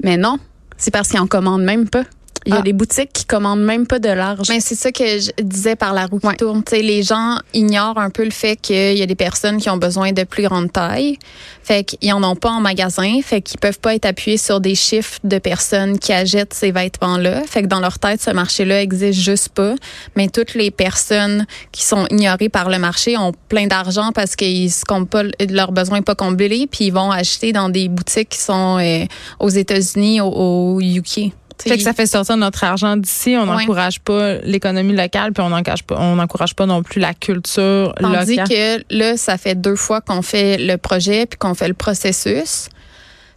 Mais 0.02 0.16
non, 0.16 0.38
c'est 0.76 0.90
parce 0.90 1.08
qu'ils 1.08 1.20
en 1.20 1.26
commandent 1.26 1.62
même 1.62 1.88
pas. 1.88 2.04
Il 2.46 2.52
y 2.52 2.56
a 2.56 2.60
Ah. 2.60 2.62
des 2.62 2.72
boutiques 2.72 3.12
qui 3.12 3.24
commandent 3.26 3.62
même 3.62 3.86
pas 3.86 3.98
de 3.98 4.08
large. 4.08 4.48
Mais 4.48 4.60
c'est 4.60 4.74
ça 4.74 4.90
que 4.92 5.04
je 5.04 5.30
disais 5.42 5.76
par 5.76 5.92
la 5.92 6.06
roue 6.06 6.18
qui 6.18 6.36
tourne. 6.36 6.62
Tu 6.64 6.76
sais, 6.76 6.82
les 6.82 7.02
gens 7.02 7.36
ignorent 7.52 7.98
un 7.98 8.10
peu 8.10 8.24
le 8.24 8.30
fait 8.30 8.56
qu'il 8.56 8.96
y 8.96 9.02
a 9.02 9.06
des 9.06 9.14
personnes 9.14 9.58
qui 9.58 9.68
ont 9.68 9.76
besoin 9.76 10.12
de 10.12 10.24
plus 10.24 10.42
grande 10.44 10.72
taille. 10.72 11.18
Fait 11.62 11.84
qu'ils 11.84 12.12
en 12.12 12.22
ont 12.24 12.36
pas 12.36 12.50
en 12.50 12.60
magasin. 12.60 13.20
Fait 13.22 13.42
qu'ils 13.42 13.60
peuvent 13.60 13.78
pas 13.78 13.94
être 13.94 14.06
appuyés 14.06 14.38
sur 14.38 14.60
des 14.60 14.74
chiffres 14.74 15.18
de 15.22 15.38
personnes 15.38 15.98
qui 15.98 16.12
achètent 16.12 16.54
ces 16.54 16.72
vêtements-là. 16.72 17.42
Fait 17.46 17.62
que 17.62 17.66
dans 17.66 17.80
leur 17.80 17.98
tête, 17.98 18.22
ce 18.22 18.30
marché-là 18.30 18.82
existe 18.82 19.20
juste 19.20 19.50
pas. 19.50 19.74
Mais 20.16 20.28
toutes 20.28 20.54
les 20.54 20.70
personnes 20.70 21.46
qui 21.72 21.84
sont 21.84 22.06
ignorées 22.10 22.48
par 22.48 22.70
le 22.70 22.78
marché 22.78 23.16
ont 23.18 23.32
plein 23.48 23.66
d'argent 23.66 24.12
parce 24.12 24.34
qu'ils 24.36 24.70
se 24.72 24.84
comptent 24.84 25.10
pas, 25.10 25.22
leurs 25.48 25.72
besoins 25.72 26.02
pas 26.02 26.14
comblés. 26.14 26.66
Puis 26.70 26.86
ils 26.86 26.92
vont 26.92 27.10
acheter 27.10 27.52
dans 27.52 27.68
des 27.68 27.88
boutiques 27.88 28.30
qui 28.30 28.38
sont 28.40 28.78
euh, 28.80 29.04
aux 29.38 29.50
États-Unis, 29.50 30.20
au, 30.22 30.28
au 30.28 30.80
UK. 30.80 31.32
Fait 31.68 31.76
que 31.76 31.82
ça 31.82 31.92
fait 31.92 32.06
sortir 32.06 32.36
notre 32.36 32.64
argent 32.64 32.96
d'ici. 32.96 33.36
On 33.38 33.46
n'encourage 33.46 34.00
pas 34.00 34.36
l'économie 34.38 34.94
locale, 34.96 35.32
puis 35.32 35.42
on 35.42 35.50
n'encourage 35.50 35.82
pas, 35.84 35.96
on 35.98 36.16
n'encourage 36.16 36.54
pas 36.54 36.66
non 36.66 36.82
plus 36.82 37.00
la 37.00 37.14
culture 37.14 37.94
Tandis 38.00 38.36
locale. 38.36 38.48
que 38.48 38.84
là, 38.96 39.16
ça 39.16 39.36
fait 39.38 39.54
deux 39.54 39.76
fois 39.76 40.00
qu'on 40.00 40.22
fait 40.22 40.56
le 40.58 40.76
projet 40.76 41.26
puis 41.26 41.38
qu'on 41.38 41.54
fait 41.54 41.68
le 41.68 41.74
processus. 41.74 42.68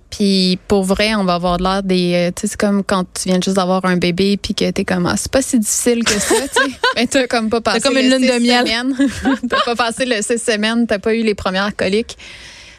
Puis 0.09 0.59
pour 0.67 0.83
vrai, 0.83 1.15
on 1.15 1.23
va 1.23 1.33
avoir 1.33 1.57
de 1.57 1.63
l'air 1.63 1.81
des. 1.81 2.13
euh, 2.13 2.31
Tu 2.35 2.41
sais, 2.41 2.47
c'est 2.49 2.57
comme 2.59 2.83
quand 2.83 3.03
tu 3.13 3.29
viens 3.29 3.39
juste 3.43 3.55
d'avoir 3.57 3.83
un 3.85 3.97
bébé 3.97 4.37
puis 4.37 4.53
que 4.53 4.69
t'es 4.69 4.85
comme, 4.85 5.07
ah, 5.07 5.15
c'est 5.17 5.31
pas 5.31 5.41
si 5.41 5.57
difficile 5.57 6.03
que 6.03 6.11
ça, 6.19 6.35
tu 6.55 6.61
sais. 6.63 6.71
Mais 6.95 7.07
t'as 7.07 7.25
comme 7.25 7.49
pas 7.49 7.61
passé. 7.61 7.81
comme 7.81 7.97
une 7.97 8.11
lune 8.11 8.21
de 8.27 8.39
miel. 8.39 8.63
t'as 9.49 9.61
pas 9.65 9.75
passé 9.75 10.05
le 10.05 10.21
six 10.21 10.37
semaines, 10.37 10.85
t'as 10.85 10.99
pas 10.99 11.15
eu 11.15 11.23
les 11.23 11.33
premières 11.33 11.75
coliques. 11.75 12.15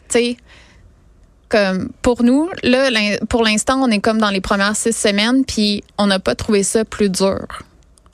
Tu 0.09 0.19
sais, 0.19 0.37
comme 1.49 1.91
pour 2.03 2.23
nous, 2.23 2.49
là, 2.63 2.89
pour 3.29 3.43
l'instant, 3.43 3.81
on 3.83 3.91
est 3.91 4.01
comme 4.01 4.19
dans 4.19 4.31
les 4.31 4.41
premières 4.41 4.77
six 4.77 4.97
semaines 4.97 5.45
puis 5.45 5.83
on 5.99 6.07
n'a 6.07 6.19
pas 6.19 6.35
trouvé 6.35 6.63
ça 6.63 6.85
plus 6.85 7.09
dur. 7.09 7.47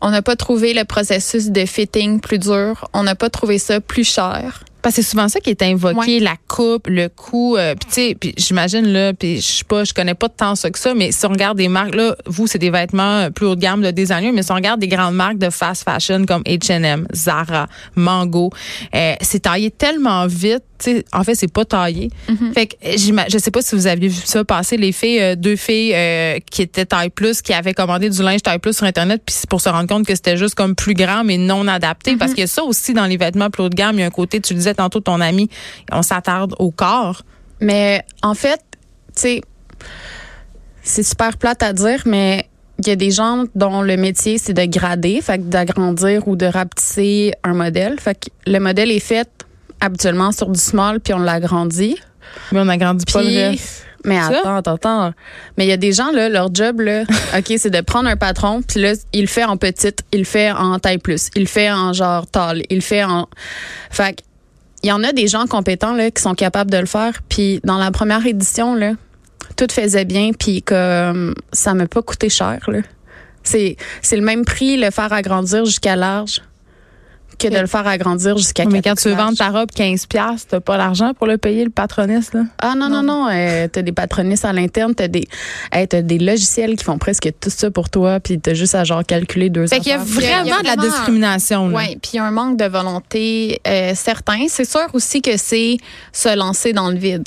On 0.00 0.11
n'a 0.11 0.23
pas 0.23 0.37
trouvé 0.37 0.73
le 0.73 0.85
processus 0.85 1.50
de 1.50 1.67
fitting 1.67 2.21
plus 2.21 2.38
dur. 2.38 2.88
On 2.94 3.03
n'a 3.03 3.15
pas 3.15 3.29
trouvé 3.29 3.59
ça 3.59 3.81
plus 3.81 4.05
cher. 4.05 4.65
Parce 4.82 4.97
que 4.97 5.03
c'est 5.03 5.11
souvent 5.11 5.29
ça 5.29 5.41
qui 5.41 5.50
est 5.50 5.62
invoqué, 5.62 6.21
la 6.21 6.37
coupe, 6.49 6.87
le 6.88 7.09
coût. 7.09 7.56
euh, 7.56 7.75
puis 7.75 7.88
tu 7.88 7.94
sais, 7.94 8.17
puis 8.19 8.35
j'imagine 8.37 8.87
là, 8.87 9.12
puis 9.12 9.37
je 9.37 9.47
sais 9.47 9.65
pas, 9.65 9.85
je 9.85 9.93
connais 9.93 10.15
pas 10.15 10.29
tant 10.29 10.55
ça 10.55 10.71
que 10.71 10.79
ça, 10.79 10.94
mais 10.94 11.12
si 11.12 11.25
on 11.27 11.31
regarde 11.31 11.59
des 11.59 11.69
marques 11.69 11.94
là, 11.94 12.17
vous 12.27 12.47
c'est 12.47 12.59
des 12.59 12.71
vêtements 12.71 13.19
euh, 13.19 13.31
plus 13.31 13.47
haut 13.47 13.56
de 13.56 13.61
gamme 13.61 13.82
de 13.82 13.91
designers, 13.91 14.32
mais 14.32 14.43
si 14.43 14.53
on 14.53 14.56
regarde 14.56 14.81
des 14.81 14.88
grandes 14.88 15.15
marques 15.15 15.38
de 15.38 15.50
fast 15.50 15.85
fashion 15.85 16.25
comme 16.27 16.43
H&M, 16.43 17.06
Zara, 17.15 17.67
Mango, 17.97 18.50
euh, 18.94 19.15
c'est 19.21 19.41
taillé 19.41 19.71
tellement 19.71 20.27
vite. 20.27 20.62
tu 20.79 20.93
sais, 20.93 21.05
en 21.12 21.25
fait, 21.25 21.35
c'est 21.35 21.53
pas 21.53 21.65
taillé. 21.65 22.11
Fait 22.55 22.67
que 22.67 22.75
je 22.97 23.38
sais 23.38 23.50
pas 23.50 23.62
si 23.62 23.75
vous 23.75 23.87
aviez 23.87 24.09
vu 24.09 24.21
ça 24.25 24.44
passer, 24.44 24.76
les 24.76 24.93
filles, 24.93 25.21
euh, 25.21 25.35
deux 25.37 25.56
filles 25.56 25.93
euh, 25.94 26.38
qui 26.50 26.62
étaient 26.62 26.87
taille 26.87 27.11
plus, 27.11 27.43
qui 27.43 27.53
avaient 27.53 27.75
commandé 27.75 28.09
du 28.09 28.23
linge 28.23 28.43
taille 28.43 28.59
plus 28.59 28.76
sur 28.76 28.87
internet, 28.87 29.23
puis 29.25 29.35
c'est 29.38 29.49
pour 29.49 29.61
se 29.61 29.69
rendre 29.69 29.88
compte 29.88 30.06
que 30.06 30.15
c'était 30.15 30.37
juste 30.37 30.55
comme 30.55 30.75
plus 30.75 30.94
grand 30.94 31.23
mais 31.25 31.37
non 31.37 31.69
adapté, 31.69 32.17
parce 32.17 32.33
que 32.35 32.47
ça 32.47 32.62
aussi 32.65 32.94
dans 32.94 33.06
les 33.06 33.17
vêtements 33.17 33.50
plus 33.50 33.65
haut 33.65 33.69
de 33.69 33.75
gamme, 33.75 33.97
il 33.97 34.00
y 34.00 34.03
a 34.03 34.06
un 34.06 34.11
côté, 34.11 34.41
tu 34.41 34.55
le 34.55 34.59
disais 34.59 34.70
tantôt 34.75 35.01
ton 35.01 35.21
ami, 35.21 35.49
on 35.93 36.03
s'attarde 36.03 36.55
au 36.59 36.71
corps. 36.71 37.23
Mais 37.61 38.05
en 38.23 38.35
fait, 38.35 38.61
tu 39.15 39.23
sais, 39.23 39.41
c'est 40.83 41.03
super 41.03 41.37
plate 41.37 41.63
à 41.63 41.73
dire, 41.73 42.03
mais 42.07 42.49
il 42.79 42.89
y 42.89 42.91
a 42.91 42.97
des 42.97 43.11
gens 43.11 43.45
dont 43.55 43.83
le 43.83 43.97
métier, 43.97 44.39
c'est 44.39 44.55
de 44.55 44.65
grader, 44.65 45.21
fait 45.21 45.49
d'agrandir 45.49 46.27
ou 46.27 46.37
de 46.37 46.47
rapetisser 46.47 47.33
un 47.45 47.53
modèle. 47.53 48.01
Fait 48.01 48.15
que 48.15 48.31
le 48.51 48.59
modèle 48.59 48.91
est 48.91 48.99
fait 49.01 49.29
habituellement 49.81 50.33
sur 50.33 50.49
du 50.49 50.59
small, 50.59 51.01
puis 51.01 51.13
on 51.13 51.19
l'agrandit. 51.19 51.97
Mais 52.53 52.61
on 52.61 52.65
n'agrandit 52.67 53.05
pas 53.13 53.21
le 53.23 53.27
Puis, 53.27 53.37
reste. 53.37 53.87
mais 54.05 54.19
attends, 54.19 54.57
attends, 54.57 54.75
attends. 54.75 55.13
Mais 55.59 55.67
il 55.67 55.69
y 55.69 55.73
a 55.73 55.77
des 55.77 55.93
gens, 55.93 56.11
là, 56.13 56.29
leur 56.29 56.55
job, 56.55 56.81
là, 56.81 57.03
OK, 57.37 57.53
c'est 57.59 57.71
de 57.71 57.81
prendre 57.81 58.09
un 58.09 58.17
patron, 58.17 58.63
puis 58.63 58.81
là, 58.81 58.93
il 59.13 59.23
le 59.23 59.27
fait 59.27 59.45
en 59.45 59.57
petite, 59.57 60.03
il 60.13 60.21
le 60.21 60.25
fait 60.25 60.51
en 60.51 60.79
taille 60.79 60.99
plus, 60.99 61.29
il 61.37 61.43
le 61.43 61.49
fait 61.49 61.71
en 61.71 61.93
genre 61.93 62.27
tall, 62.27 62.63
il 62.71 62.77
le 62.77 62.83
fait 62.83 63.05
en. 63.05 63.29
Fait 63.91 64.17
que, 64.17 64.23
il 64.82 64.88
y 64.88 64.93
en 64.93 65.03
a 65.05 65.12
des 65.12 65.27
gens 65.27 65.47
compétents, 65.47 65.94
là, 65.94 66.11
qui 66.11 66.23
sont 66.23 66.35
capables 66.35 66.71
de 66.71 66.79
le 66.79 66.87
faire. 66.87 67.21
Puis 67.29 67.61
dans 67.65 67.79
la 67.79 67.91
première 67.91 68.25
édition, 68.27 68.75
là, 68.75 68.93
tout 69.56 69.67
faisait 69.71 70.05
bien, 70.05 70.32
puis 70.32 70.62
comme 70.62 71.35
ça 71.53 71.75
m'a 71.75 71.87
pas 71.87 72.03
coûté 72.03 72.29
cher, 72.29 72.61
là. 72.69 72.81
C'est, 73.43 73.77
c'est 74.03 74.17
le 74.17 74.23
même 74.23 74.44
prix, 74.44 74.77
le 74.77 74.91
faire 74.91 75.12
agrandir 75.15 75.65
jusqu'à 75.65 75.97
large, 75.97 76.43
que 77.41 77.49
de 77.49 77.59
le 77.59 77.67
faire 77.67 77.87
agrandir 77.87 78.37
jusqu'à 78.37 78.65
Mais 78.67 78.83
quand 78.83 78.95
tu 78.95 79.09
veux 79.09 79.15
vendre 79.15 79.37
ta 79.37 79.49
robe 79.49 79.71
15 79.75 80.07
pièces, 80.07 80.47
t'as 80.49 80.61
pas 80.61 80.77
l'argent 80.77 81.15
pour 81.15 81.27
le 81.27 81.39
payer 81.39 81.65
le 81.65 81.71
patroniste 81.71 82.35
là? 82.35 82.43
Ah 82.59 82.75
non, 82.77 82.89
non, 82.89 83.03
non. 83.03 83.29
euh, 83.31 83.67
t'as 83.67 83.83
des 83.83 83.93
patronistes 83.93 84.45
à 84.45 84.53
l'interne, 84.53 84.95
t'as 84.95 85.09
des, 85.09 85.27
hey, 85.73 85.89
t'as 85.89 86.03
des 86.03 86.19
logiciels 86.19 86.77
qui 86.77 86.85
font 86.85 86.99
presque 86.99 87.29
tout 87.41 87.51
ça 87.51 87.71
pour 87.71 87.89
toi, 87.89 88.21
puis 88.21 88.39
t'as 88.39 88.55
juste 88.55 88.75
à 88.75 88.85
genre 88.85 89.05
calculer 89.05 89.51
deux 89.51 89.67
Fait 89.67 89.81
qu'il 89.81 89.89
y 89.89 89.93
a 89.93 89.99
vraiment, 89.99 90.45
Il 90.45 90.49
y 90.49 90.53
a 90.53 90.61
de 90.61 90.67
la 90.67 90.77
discrimination 90.77 91.69
là. 91.69 91.79
Oui, 91.79 91.97
puis 92.01 92.13
il 92.15 92.17
y 92.17 92.19
a 92.21 92.25
un 92.25 92.31
manque 92.31 92.57
de 92.59 92.67
volonté 92.67 93.61
euh, 93.67 93.93
certain. 93.95 94.47
C'est 94.49 94.69
sûr 94.69 94.87
aussi 94.93 95.23
que 95.23 95.37
c'est 95.37 95.79
se 96.13 96.37
lancer 96.37 96.73
dans 96.73 96.91
le 96.91 96.97
vide. 96.97 97.27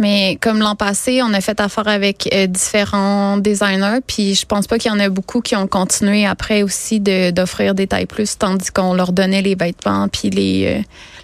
Mais 0.00 0.38
comme 0.40 0.58
l'an 0.58 0.74
passé, 0.74 1.20
on 1.22 1.32
a 1.34 1.40
fait 1.40 1.60
affaire 1.60 1.86
avec 1.86 2.28
euh, 2.34 2.46
différents 2.46 3.36
designers, 3.36 4.00
puis 4.06 4.34
je 4.34 4.46
pense 4.46 4.66
pas 4.66 4.78
qu'il 4.78 4.90
y 4.90 4.94
en 4.94 4.98
a 4.98 5.08
beaucoup 5.08 5.40
qui 5.42 5.54
ont 5.54 5.66
continué 5.66 6.26
après 6.26 6.62
aussi 6.62 6.98
de- 7.00 7.30
d'offrir 7.30 7.74
des 7.74 7.86
tailles 7.86 8.06
plus, 8.06 8.36
tandis 8.38 8.70
qu'on 8.70 8.94
leur 8.94 9.12
donnait 9.12 9.42
les 9.42 9.54
vêtements 9.54 10.08
puis 10.08 10.30
les 10.30 10.78
euh, 10.78 10.82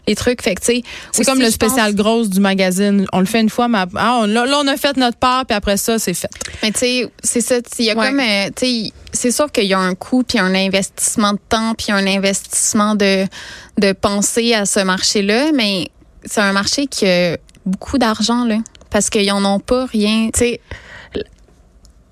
les 0.08 0.14
trucs. 0.14 0.40
Fait 0.40 0.54
que 0.54 0.60
tu 0.60 0.66
sais, 0.66 0.82
C'est 1.10 1.24
comme 1.24 1.38
le 1.40 1.46
pense- 1.46 1.54
spécial 1.54 1.92
grosse 1.94 2.28
du 2.30 2.38
magazine. 2.38 3.06
On 3.12 3.18
le 3.18 3.26
fait 3.26 3.40
une 3.40 3.50
fois, 3.50 3.66
mais 3.66 3.78
ah, 3.96 4.20
on, 4.22 4.26
là, 4.26 4.44
on 4.62 4.68
a 4.68 4.76
fait 4.76 4.96
notre 4.96 5.16
part, 5.16 5.44
puis 5.46 5.56
après 5.56 5.76
ça, 5.78 5.98
c'est 5.98 6.14
fait. 6.14 6.28
Mais 6.62 6.70
tu 6.70 6.78
sais, 6.78 7.10
c'est 7.24 7.40
ça. 7.40 7.56
Il 7.80 7.86
y 7.86 7.90
a 7.90 7.96
Ouais. 7.96 8.06
comme, 8.08 8.20
euh, 8.20 8.46
tu 8.54 8.66
sais, 8.84 8.92
c'est 9.12 9.32
sûr 9.32 9.50
qu'il 9.50 9.64
y 9.64 9.74
a 9.74 9.80
un 9.80 9.94
coût, 9.96 10.22
puis 10.22 10.38
un 10.38 10.54
investissement 10.54 11.32
de 11.32 11.40
temps, 11.48 11.74
puis 11.74 11.90
un 11.90 12.06
investissement 12.06 12.94
de, 12.94 13.24
de 13.78 13.92
penser 13.92 14.54
à 14.54 14.64
ce 14.64 14.78
marché-là, 14.80 15.46
mais 15.54 15.88
c'est 16.24 16.40
un 16.40 16.52
marché 16.52 16.86
qui 16.86 17.06
a 17.06 17.36
beaucoup 17.66 17.98
d'argent, 17.98 18.44
là. 18.44 18.56
Parce 18.90 19.10
qu'ils 19.10 19.30
en 19.32 19.44
ont 19.44 19.60
pas 19.60 19.84
rien. 19.86 20.30
Tu 20.32 20.38
sais, 20.38 20.60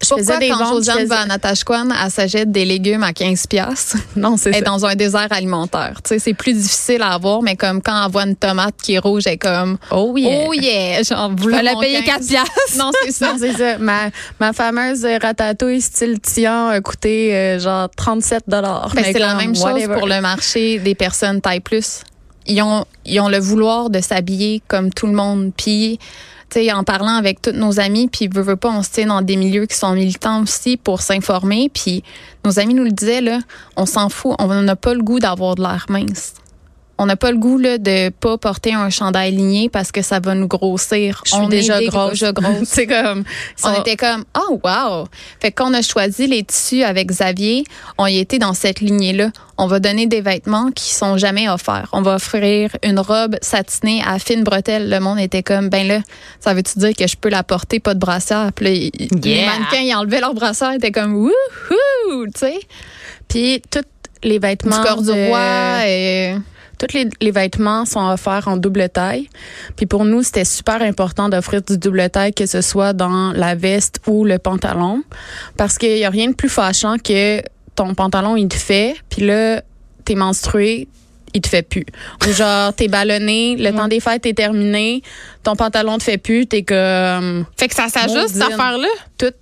je 0.02 0.08
Pourquoi 0.10 0.24
faisais 0.34 0.38
des 0.40 0.48
quand 0.50 0.58
ventes, 0.58 0.68
je 0.84 0.90
Josiane 0.90 1.08
faisais- 1.08 1.26
Natashquan, 1.28 1.88
elle 2.04 2.10
s'achète 2.10 2.50
des 2.52 2.66
légumes 2.66 3.02
à 3.04 3.14
15 3.14 3.46
pièces 3.46 3.94
Non, 4.16 4.36
c'est 4.36 4.50
Elle 4.50 4.56
est 4.56 4.58
ça. 4.58 4.64
dans 4.66 4.84
un 4.84 4.94
désert 4.96 5.28
alimentaire. 5.30 6.00
Tu 6.04 6.08
sais, 6.10 6.18
c'est 6.18 6.34
plus 6.34 6.52
difficile 6.52 7.00
à 7.00 7.12
avoir, 7.14 7.40
mais 7.40 7.56
comme 7.56 7.80
quand 7.80 8.04
elle 8.04 8.12
voit 8.12 8.24
une 8.24 8.36
tomate 8.36 8.74
qui 8.82 8.94
est 8.94 8.98
rouge, 8.98 9.22
elle 9.26 9.34
est 9.34 9.38
comme 9.38 9.78
Oh 9.90 10.14
yeah. 10.18 10.44
Oh 10.46 10.52
yeah! 10.52 11.02
Genre, 11.02 11.30
voilà 11.38 11.62
l'a 11.62 11.80
payé 11.80 12.02
15. 12.02 12.06
4 12.06 12.26
piastres. 12.28 12.76
Non, 12.76 12.90
c'est 13.02 13.12
ça. 13.12 13.34
C'est 13.38 13.52
ça. 13.54 13.78
Ma, 13.78 14.10
ma 14.40 14.52
fameuse 14.52 15.06
ratatouille 15.22 15.80
style 15.80 16.20
Tian 16.20 16.68
a 16.68 16.80
coûté 16.82 17.34
euh, 17.34 17.58
genre 17.58 17.88
37 17.96 18.42
dollars. 18.46 18.90
Ben, 18.94 19.04
c'est 19.04 19.18
la 19.18 19.36
même 19.36 19.54
chose 19.56 19.84
pour 19.96 20.06
le 20.06 20.20
marché 20.20 20.80
des 20.80 20.94
personnes 20.94 21.40
taille 21.40 21.60
plus. 21.60 22.00
Ils 22.46 22.62
ont, 22.62 22.84
ils 23.04 23.20
ont 23.20 23.28
le 23.28 23.38
vouloir 23.38 23.90
de 23.90 24.00
s'habiller 24.00 24.62
comme 24.68 24.92
tout 24.92 25.06
le 25.06 25.12
monde. 25.12 25.52
Puis, 25.56 25.98
tu 26.50 26.60
sais, 26.60 26.72
en 26.72 26.84
parlant 26.84 27.14
avec 27.14 27.40
tous 27.40 27.52
nos 27.52 27.80
amis, 27.80 28.08
puis 28.08 28.28
veut, 28.28 28.42
veut 28.42 28.56
pas, 28.56 28.70
on 28.70 28.82
se 28.82 28.90
tient 28.90 29.06
dans 29.06 29.22
des 29.22 29.36
milieux 29.36 29.66
qui 29.66 29.76
sont 29.76 29.94
militants 29.94 30.42
aussi 30.42 30.76
pour 30.76 31.00
s'informer. 31.00 31.70
Puis, 31.72 32.04
nos 32.44 32.58
amis 32.58 32.74
nous 32.74 32.84
le 32.84 32.92
disaient, 32.92 33.20
là, 33.20 33.40
on 33.76 33.86
s'en 33.86 34.08
fout. 34.08 34.34
On 34.38 34.46
n'a 34.46 34.76
pas 34.76 34.94
le 34.94 35.02
goût 35.02 35.20
d'avoir 35.20 35.54
de 35.54 35.62
l'air 35.62 35.86
mince. 35.88 36.34
On 36.98 37.06
n'a 37.06 37.16
pas 37.16 37.30
le 37.32 37.38
goût 37.38 37.58
là, 37.58 37.78
de 37.78 38.10
pas 38.10 38.38
porter 38.38 38.72
un 38.72 38.88
chandail 38.90 39.32
ligné 39.32 39.68
parce 39.68 39.90
que 39.92 40.00
ça 40.02 40.20
va 40.20 40.34
nous 40.34 40.46
grossir. 40.46 41.22
Je 41.24 41.30
suis 41.32 41.40
on 41.40 41.48
déjà 41.48 41.82
est 41.82 41.86
grosse. 41.86 42.10
déjà 42.12 42.32
grosse. 42.32 42.68
c'est 42.68 42.86
comme. 42.86 43.24
on 43.64 43.80
était 43.80 43.96
comme 43.96 44.24
oh 44.38 44.60
wow. 44.62 45.06
Fait 45.40 45.50
que 45.50 45.56
quand 45.56 45.70
on 45.70 45.74
a 45.74 45.82
choisi 45.82 46.26
les 46.26 46.42
tissus 46.44 46.82
avec 46.84 47.08
Xavier, 47.08 47.64
on 47.98 48.06
y 48.06 48.18
était 48.18 48.38
dans 48.38 48.54
cette 48.54 48.80
lignée-là. 48.80 49.30
On 49.56 49.66
va 49.68 49.78
donner 49.78 50.06
des 50.06 50.20
vêtements 50.20 50.70
qui 50.72 50.92
sont 50.94 51.16
jamais 51.16 51.48
offerts. 51.48 51.88
On 51.92 52.02
va 52.02 52.16
offrir 52.16 52.70
une 52.82 52.98
robe 52.98 53.36
satinée 53.40 54.02
à 54.04 54.18
fine 54.18 54.42
bretelle. 54.42 54.90
Le 54.90 54.98
monde 54.98 55.20
était 55.20 55.44
comme 55.44 55.68
ben 55.68 55.86
là, 55.86 56.00
ça 56.40 56.54
veut-tu 56.54 56.78
dire 56.80 56.92
que 56.96 57.06
je 57.06 57.16
peux 57.16 57.28
la 57.28 57.44
porter 57.44 57.78
pas 57.78 57.94
de 57.94 58.00
brassière? 58.00 58.50
Puis 58.52 58.64
là, 58.64 58.70
les 59.22 59.46
mannequins 59.46 59.80
ils 59.80 59.94
enlevaient 59.94 60.20
leur 60.20 60.34
brassière, 60.34 60.72
ils 60.72 60.76
étaient 60.76 60.90
comme 60.92 61.14
wouhou, 61.14 62.26
tu 62.26 62.40
sais? 62.40 62.58
Puis 63.28 63.62
tous 63.70 63.80
les 64.22 64.38
Du 64.38 64.46
vêtements. 64.46 64.82
corps 64.82 65.02
du 65.02 65.10
roi 65.12 65.86
et 65.86 66.34
Tous 66.78 66.94
les, 66.94 67.08
les 67.20 67.30
vêtements 67.30 67.84
sont 67.84 68.06
offerts 68.08 68.48
en 68.48 68.56
double 68.56 68.88
taille. 68.88 69.28
Puis 69.76 69.86
pour 69.86 70.04
nous, 70.04 70.22
c'était 70.22 70.44
super 70.44 70.82
important 70.82 71.28
d'offrir 71.28 71.62
du 71.62 71.78
double 71.78 72.10
taille, 72.10 72.32
que 72.32 72.46
ce 72.46 72.60
soit 72.60 72.92
dans 72.92 73.32
la 73.32 73.54
veste 73.54 74.00
ou 74.06 74.24
le 74.24 74.38
pantalon. 74.38 75.02
Parce 75.56 75.78
qu'il 75.78 75.94
n'y 75.94 76.04
a 76.04 76.10
rien 76.10 76.28
de 76.28 76.34
plus 76.34 76.48
fâchant 76.48 76.96
que 76.98 77.42
ton 77.74 77.94
pantalon, 77.94 78.36
il 78.36 78.48
te 78.48 78.54
fait, 78.54 78.96
puis 79.10 79.26
là, 79.26 79.62
t'es 80.04 80.14
menstrué, 80.14 80.88
il 81.32 81.40
te 81.40 81.48
fait 81.48 81.62
plus. 81.62 81.86
Ou 82.26 82.32
genre, 82.32 82.72
t'es 82.72 82.88
ballonné, 82.88 83.56
le 83.56 83.72
temps 83.72 83.88
des 83.88 84.00
fêtes 84.00 84.26
est 84.26 84.34
terminé, 84.34 85.02
ton 85.42 85.56
pantalon 85.56 85.98
te 85.98 86.04
fait 86.04 86.18
plus, 86.18 86.46
t'es 86.46 86.62
comme... 86.62 87.44
Fait 87.56 87.68
que 87.68 87.74
ça 87.74 87.88
s'ajuste, 87.88 88.28
cette 88.28 88.42
affaire-là? 88.42 88.88
Tout, 89.18 89.32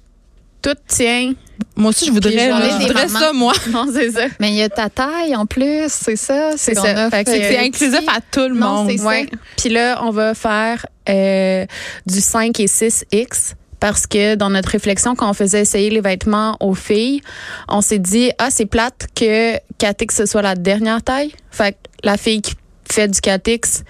tout 0.63 0.75
tient. 0.89 1.33
Moi 1.77 1.91
aussi, 1.91 2.07
je 2.07 2.13
voudrais, 2.13 2.33
je 2.33 2.87
voudrais 2.87 3.09
ça, 3.09 3.33
moi. 3.33 3.53
Non, 3.71 3.87
c'est 3.93 4.11
ça. 4.11 4.27
Mais 4.41 4.49
il 4.51 4.55
y 4.57 4.63
a 4.63 4.69
ta 4.69 4.89
taille 4.91 5.35
en 5.37 5.47
plus, 5.47 5.89
c'est 5.89 6.17
ça. 6.17 6.53
C'est 6.57 6.75
ça. 6.75 7.07
euh, 7.07 7.11
C'est 7.25 7.59
inclusif 7.59 8.01
à 8.09 8.21
tout 8.31 8.49
le 8.49 8.55
Non, 8.59 8.85
monde. 8.85 8.91
c'est 8.91 8.99
ça. 8.99 9.07
Ouais. 9.07 9.29
Puis 9.57 9.69
là, 9.69 10.01
on 10.03 10.11
va 10.11 10.35
faire 10.35 10.85
euh, 11.09 11.65
du 12.07 12.21
5 12.21 12.59
et 12.61 12.67
6X 12.67 13.55
parce 13.81 14.07
que 14.07 14.35
dans 14.37 14.51
notre 14.51 14.71
réflexion, 14.71 15.15
quand 15.15 15.29
on 15.31 15.35
faisait 15.35 15.61
essayer 15.63 15.91
les 15.91 16.01
vêtements 16.01 16.57
aux 16.61 16.75
filles, 16.75 17.21
on 17.69 17.81
s'est 17.81 17.99
dit, 17.99 18.31
ah, 18.39 18.49
c'est 18.51 18.67
plate 18.67 19.07
que 19.15 19.57
4X, 19.79 20.17
ce 20.17 20.27
soit 20.27 20.43
la 20.43 20.55
dernière 20.55 21.03
taille. 21.03 21.33
Fait 21.51 21.73
que 21.73 21.77
la 22.05 22.17
fille 22.17 22.43
qui 22.43 22.55
fait 22.91 23.09
du 23.09 23.19
4X, 23.21 23.83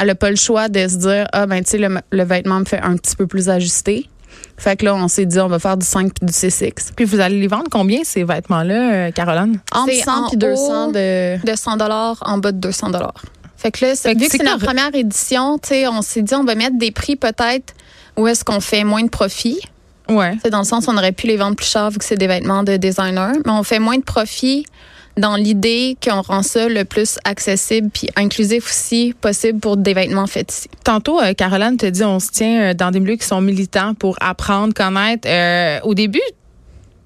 elle 0.00 0.10
a 0.10 0.14
pas 0.14 0.30
le 0.30 0.36
choix 0.36 0.68
de 0.68 0.86
se 0.86 0.96
dire, 0.96 1.26
ah, 1.32 1.46
ben, 1.46 1.62
tu 1.64 1.70
sais, 1.72 1.78
le, 1.78 1.98
le 2.10 2.24
vêtement 2.24 2.60
me 2.60 2.64
fait 2.64 2.80
un 2.80 2.96
petit 2.96 3.16
peu 3.16 3.26
plus 3.26 3.48
ajusté. 3.48 4.08
Fait 4.56 4.76
que 4.76 4.84
là, 4.84 4.94
on 4.94 5.08
s'est 5.08 5.26
dit, 5.26 5.40
on 5.40 5.48
va 5.48 5.58
faire 5.58 5.76
du 5.76 5.84
5 5.86 6.12
puis 6.14 6.26
du 6.26 6.32
6X. 6.32 6.92
Puis 6.94 7.04
vous 7.04 7.20
allez 7.20 7.40
les 7.40 7.48
vendre 7.48 7.66
combien, 7.70 8.00
ces 8.04 8.22
vêtements-là, 8.24 8.92
euh, 8.92 9.10
Caroline? 9.10 9.58
Entre 9.72 9.92
C'est 9.92 10.02
100 10.02 10.12
en 10.24 10.28
puis 10.28 10.36
200 10.36 10.88
haut. 10.88 10.92
de... 10.92 11.44
de 11.44 11.56
100 11.56 11.76
dollars 11.78 12.16
en 12.24 12.38
bas 12.38 12.52
de 12.52 12.58
200 12.58 12.90
dollars. 12.90 13.14
Fait 13.56 13.70
que 13.70 13.84
là, 13.84 13.94
c'est- 13.94 14.08
Fait 14.10 14.14
que 14.14 14.20
vu 14.20 14.28
que 14.28 14.36
c'est 14.36 14.44
notre 14.44 14.64
première 14.64 14.94
édition, 14.94 15.58
tu 15.58 15.68
sais, 15.70 15.88
on 15.88 16.02
s'est 16.02 16.22
dit 16.22 16.34
on 16.34 16.44
va 16.44 16.54
mettre 16.54 16.76
des 16.78 16.90
prix 16.90 17.16
peut-être 17.16 17.74
où 18.16 18.26
est-ce 18.28 18.44
qu'on 18.44 18.60
fait 18.60 18.84
moins 18.84 19.02
de 19.02 19.08
profit. 19.08 19.60
Ouais. 20.08 20.36
C'est 20.42 20.50
dans 20.50 20.58
le 20.58 20.64
sens 20.64 20.86
où 20.86 20.90
on 20.90 20.96
aurait 20.96 21.12
pu 21.12 21.26
les 21.28 21.36
vendre 21.36 21.56
plus 21.56 21.66
cher 21.68 21.88
vu 21.90 21.98
que 21.98 22.04
c'est 22.04 22.16
des 22.16 22.26
vêtements 22.26 22.62
de 22.64 22.76
designer, 22.76 23.32
mais 23.46 23.52
on 23.52 23.62
fait 23.62 23.78
moins 23.78 23.96
de 23.96 24.02
profit 24.02 24.66
dans 25.16 25.36
l'idée 25.36 25.96
qu'on 26.02 26.22
rend 26.22 26.42
ça 26.42 26.68
le 26.68 26.84
plus 26.84 27.18
accessible 27.24 27.90
puis 27.92 28.08
inclusif 28.16 28.66
aussi 28.66 29.14
possible 29.20 29.60
pour 29.60 29.76
des 29.76 29.94
vêtements 29.94 30.26
faits. 30.26 30.68
Tantôt, 30.84 31.20
euh, 31.20 31.34
Caroline 31.34 31.76
te 31.76 31.86
dit 31.86 32.04
on 32.04 32.20
se 32.20 32.30
tient 32.30 32.62
euh, 32.62 32.74
dans 32.74 32.90
des 32.90 33.00
milieux 33.00 33.16
qui 33.16 33.26
sont 33.26 33.40
militants 33.40 33.94
pour 33.94 34.16
apprendre, 34.20 34.74
connaître. 34.74 35.28
Euh, 35.28 35.80
au 35.84 35.94
début, 35.94 36.20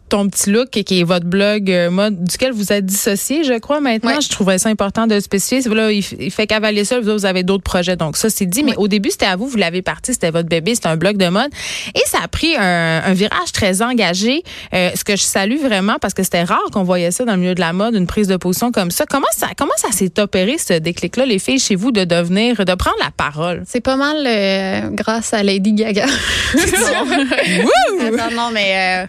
ton 0.08 0.28
petit 0.28 0.50
look 0.50 0.70
qui 0.70 0.84
qui 0.84 1.00
est 1.00 1.04
votre 1.04 1.26
blog 1.26 1.70
euh, 1.70 1.90
mode 1.90 2.25
duquel 2.25 2.52
vous 2.52 2.72
êtes 2.72 2.86
dissocié, 2.86 3.44
je 3.44 3.58
crois 3.58 3.80
maintenant. 3.80 4.14
Ouais. 4.14 4.20
Je 4.20 4.28
trouvais 4.28 4.58
ça 4.58 4.68
important 4.68 5.06
de 5.06 5.14
le 5.14 5.20
spécifier. 5.20 5.60
Là, 5.72 5.90
il, 5.90 6.02
fait 6.02 6.46
cavalier 6.46 6.84
ça, 6.84 7.00
vous, 7.00 7.26
avez 7.26 7.42
d'autres 7.42 7.64
projets. 7.64 7.96
Donc 7.96 8.16
ça, 8.16 8.30
c'est 8.30 8.46
dit. 8.46 8.62
Mais 8.62 8.76
au 8.76 8.88
début, 8.88 9.10
c'était 9.10 9.26
à 9.26 9.36
vous, 9.36 9.46
vous 9.48 9.56
l'avez 9.56 9.82
parti, 9.82 10.12
c'était 10.12 10.30
votre 10.30 10.48
bébé, 10.48 10.75
c'était 10.75 10.88
un 10.88 10.96
blog 10.96 11.16
de 11.16 11.28
mode. 11.28 11.50
Et 11.94 12.02
ça 12.06 12.18
a 12.22 12.28
pris 12.28 12.56
un, 12.56 13.02
un 13.04 13.12
virage 13.12 13.52
très 13.52 13.82
engagé, 13.82 14.42
euh, 14.75 14.90
ce 14.94 15.04
que 15.04 15.16
je 15.16 15.22
salue 15.22 15.58
vraiment 15.58 15.96
parce 16.00 16.14
que 16.14 16.22
c'était 16.22 16.44
rare 16.44 16.64
qu'on 16.72 16.84
voyait 16.84 17.10
ça 17.10 17.25
dans 17.25 17.32
le 17.32 17.38
milieu 17.38 17.54
de 17.54 17.60
la 17.60 17.72
mode, 17.72 17.94
une 17.94 18.06
prise 18.06 18.28
de 18.28 18.36
position 18.36 18.72
comme 18.72 18.90
ça. 18.90 19.04
Comment 19.08 19.26
ça, 19.36 19.48
comment 19.56 19.76
ça 19.76 19.90
s'est 19.92 20.18
opéré, 20.20 20.56
ce 20.58 20.75
déclic-là, 20.75 21.26
les 21.26 21.38
filles, 21.38 21.58
chez 21.58 21.75
vous, 21.75 21.90
de 21.92 22.04
devenir, 22.04 22.64
de 22.64 22.75
prendre 22.75 22.96
la 23.00 23.10
parole? 23.10 23.64
C'est 23.66 23.80
pas 23.80 23.96
mal 23.96 24.25
euh, 24.26 24.88
grâce 24.92 25.34
à 25.34 25.42
Lady 25.42 25.72
Gaga. 25.72 26.06
Attends, 26.56 28.34
non, 28.34 28.50
mais... 28.52 29.04
euh, 29.04 29.06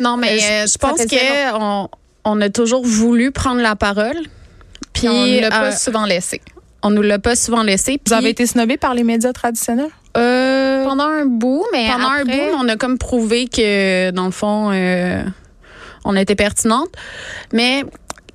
non, 0.00 0.16
mais 0.16 0.37
Mais 0.40 0.62
euh, 0.64 0.66
je 0.66 0.78
pense 0.78 0.98
longtemps. 1.00 1.90
on 2.24 2.40
a 2.40 2.48
toujours 2.50 2.84
voulu 2.84 3.30
prendre 3.32 3.60
la 3.60 3.76
parole. 3.76 4.16
Puis 4.92 5.08
on 5.08 5.24
l'a 5.40 5.50
pas 5.50 5.64
euh, 5.66 5.72
souvent 5.76 6.04
laissé. 6.06 6.40
on 6.82 6.90
nous 6.90 7.02
l'a 7.02 7.18
pas 7.18 7.36
souvent 7.36 7.62
laissé. 7.62 8.00
Vous 8.06 8.12
avez 8.12 8.30
été 8.30 8.46
snobé 8.46 8.76
par 8.76 8.94
les 8.94 9.04
médias 9.04 9.32
traditionnels? 9.32 9.90
euh, 10.16 10.84
Pendant 10.84 11.04
un 11.06 11.26
bout, 11.26 11.64
mais 11.72 11.88
pendant 11.90 12.08
un 12.08 12.22
après- 12.22 12.24
bout, 12.50 12.56
on 12.58 12.68
a 12.68 12.76
comme 12.76 12.98
prouvé 12.98 13.46
que 13.46 14.10
dans 14.10 14.24
le 14.24 14.30
fond, 14.32 14.70
euh, 14.72 15.22
on 16.04 16.16
était 16.16 16.34
pertinente. 16.34 16.88
Mais 17.52 17.84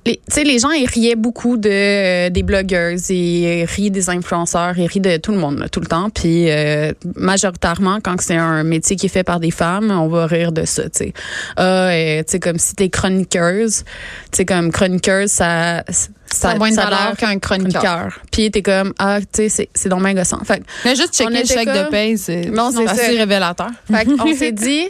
les, 0.06 0.20
les 0.44 0.58
gens 0.58 0.70
ils 0.70 0.86
riaient 0.86 1.16
beaucoup 1.16 1.56
de 1.56 1.70
euh, 1.70 2.30
des 2.30 2.42
blogueuses, 2.42 3.10
ils 3.10 3.64
rient 3.64 3.90
des 3.90 4.10
influenceurs, 4.10 4.78
ils 4.78 4.86
rient 4.86 5.00
de 5.00 5.16
tout 5.16 5.32
le 5.32 5.38
monde 5.38 5.58
là, 5.58 5.68
tout 5.68 5.80
le 5.80 5.86
temps. 5.86 6.10
Puis 6.10 6.50
euh, 6.50 6.92
majoritairement, 7.16 8.00
quand 8.02 8.20
c'est 8.20 8.36
un 8.36 8.64
métier 8.64 8.96
qui 8.96 9.06
est 9.06 9.10
fait 9.10 9.24
par 9.24 9.40
des 9.40 9.50
femmes, 9.50 9.90
on 9.90 10.08
va 10.08 10.26
rire 10.26 10.52
de 10.52 10.64
ça. 10.64 10.84
Tu 10.84 10.90
sais, 10.92 11.12
ah, 11.56 11.88
euh, 11.88 12.18
tu 12.18 12.32
sais 12.32 12.40
comme 12.40 12.58
si 12.58 12.74
t'es 12.74 12.90
chroniqueuse, 12.90 13.84
tu 13.84 14.36
sais 14.36 14.44
comme 14.44 14.70
chroniqueuse, 14.72 15.30
ça 15.30 15.84
Ça 16.26 16.50
a 16.50 16.56
moins 16.56 16.70
de 16.70 16.76
valeur 16.76 17.16
qu'un 17.16 17.38
chroniqueur. 17.38 18.20
Puis 18.30 18.50
t'es 18.50 18.62
comme 18.62 18.92
ah, 18.98 19.20
tu 19.20 19.48
sais, 19.48 19.68
c'est 19.74 19.88
donc 19.88 20.02
bien 20.02 20.14
gossant. 20.14 20.42
Fait 20.44 20.62
Mais 20.84 20.94
juste 20.94 21.14
checker 21.14 21.32
On 21.34 21.38
le 21.40 21.46
chèque 21.46 21.68
de 21.68 21.90
paye, 21.90 22.18
c'est 22.18 22.50
assez 22.88 23.16
révélateur. 23.16 23.70
Fait 23.90 24.06
on 24.20 24.34
s'est 24.36 24.52
dit, 24.52 24.88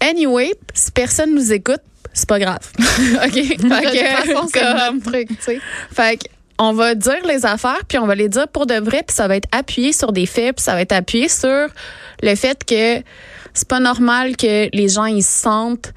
anyway, 0.00 0.52
si 0.74 0.90
personne 0.90 1.34
nous 1.34 1.52
écoute, 1.52 1.80
c'est 2.12 2.28
pas 2.28 2.38
grave. 2.38 2.60
OK? 2.78 3.32
Fait 3.32 3.56
que, 3.56 4.32
façon, 4.32 4.48
c'est 4.52 4.60
comme- 4.60 4.96
notre 4.96 5.10
truc, 5.10 5.28
tu 5.28 5.36
sais. 5.40 5.60
fait 5.94 6.16
que, 6.18 6.28
on 6.58 6.72
va 6.74 6.94
dire 6.94 7.24
les 7.26 7.44
affaires, 7.46 7.80
puis 7.88 7.98
on 7.98 8.06
va 8.06 8.14
les 8.14 8.28
dire 8.28 8.46
pour 8.48 8.66
de 8.66 8.74
vrai, 8.74 9.02
puis 9.06 9.14
ça 9.16 9.26
va 9.28 9.36
être 9.36 9.48
appuyé 9.52 9.92
sur 9.92 10.12
des 10.12 10.26
faits, 10.26 10.56
puis 10.56 10.62
ça 10.62 10.74
va 10.74 10.82
être 10.82 10.92
appuyé 10.92 11.28
sur 11.28 11.66
le 12.22 12.34
fait 12.36 12.64
que 12.64 13.02
c'est 13.54 13.66
pas 13.68 13.80
normal 13.80 14.36
que 14.36 14.68
les 14.74 14.88
gens 14.88 15.06
ils 15.06 15.22
se 15.24 15.42
sentent 15.42 15.92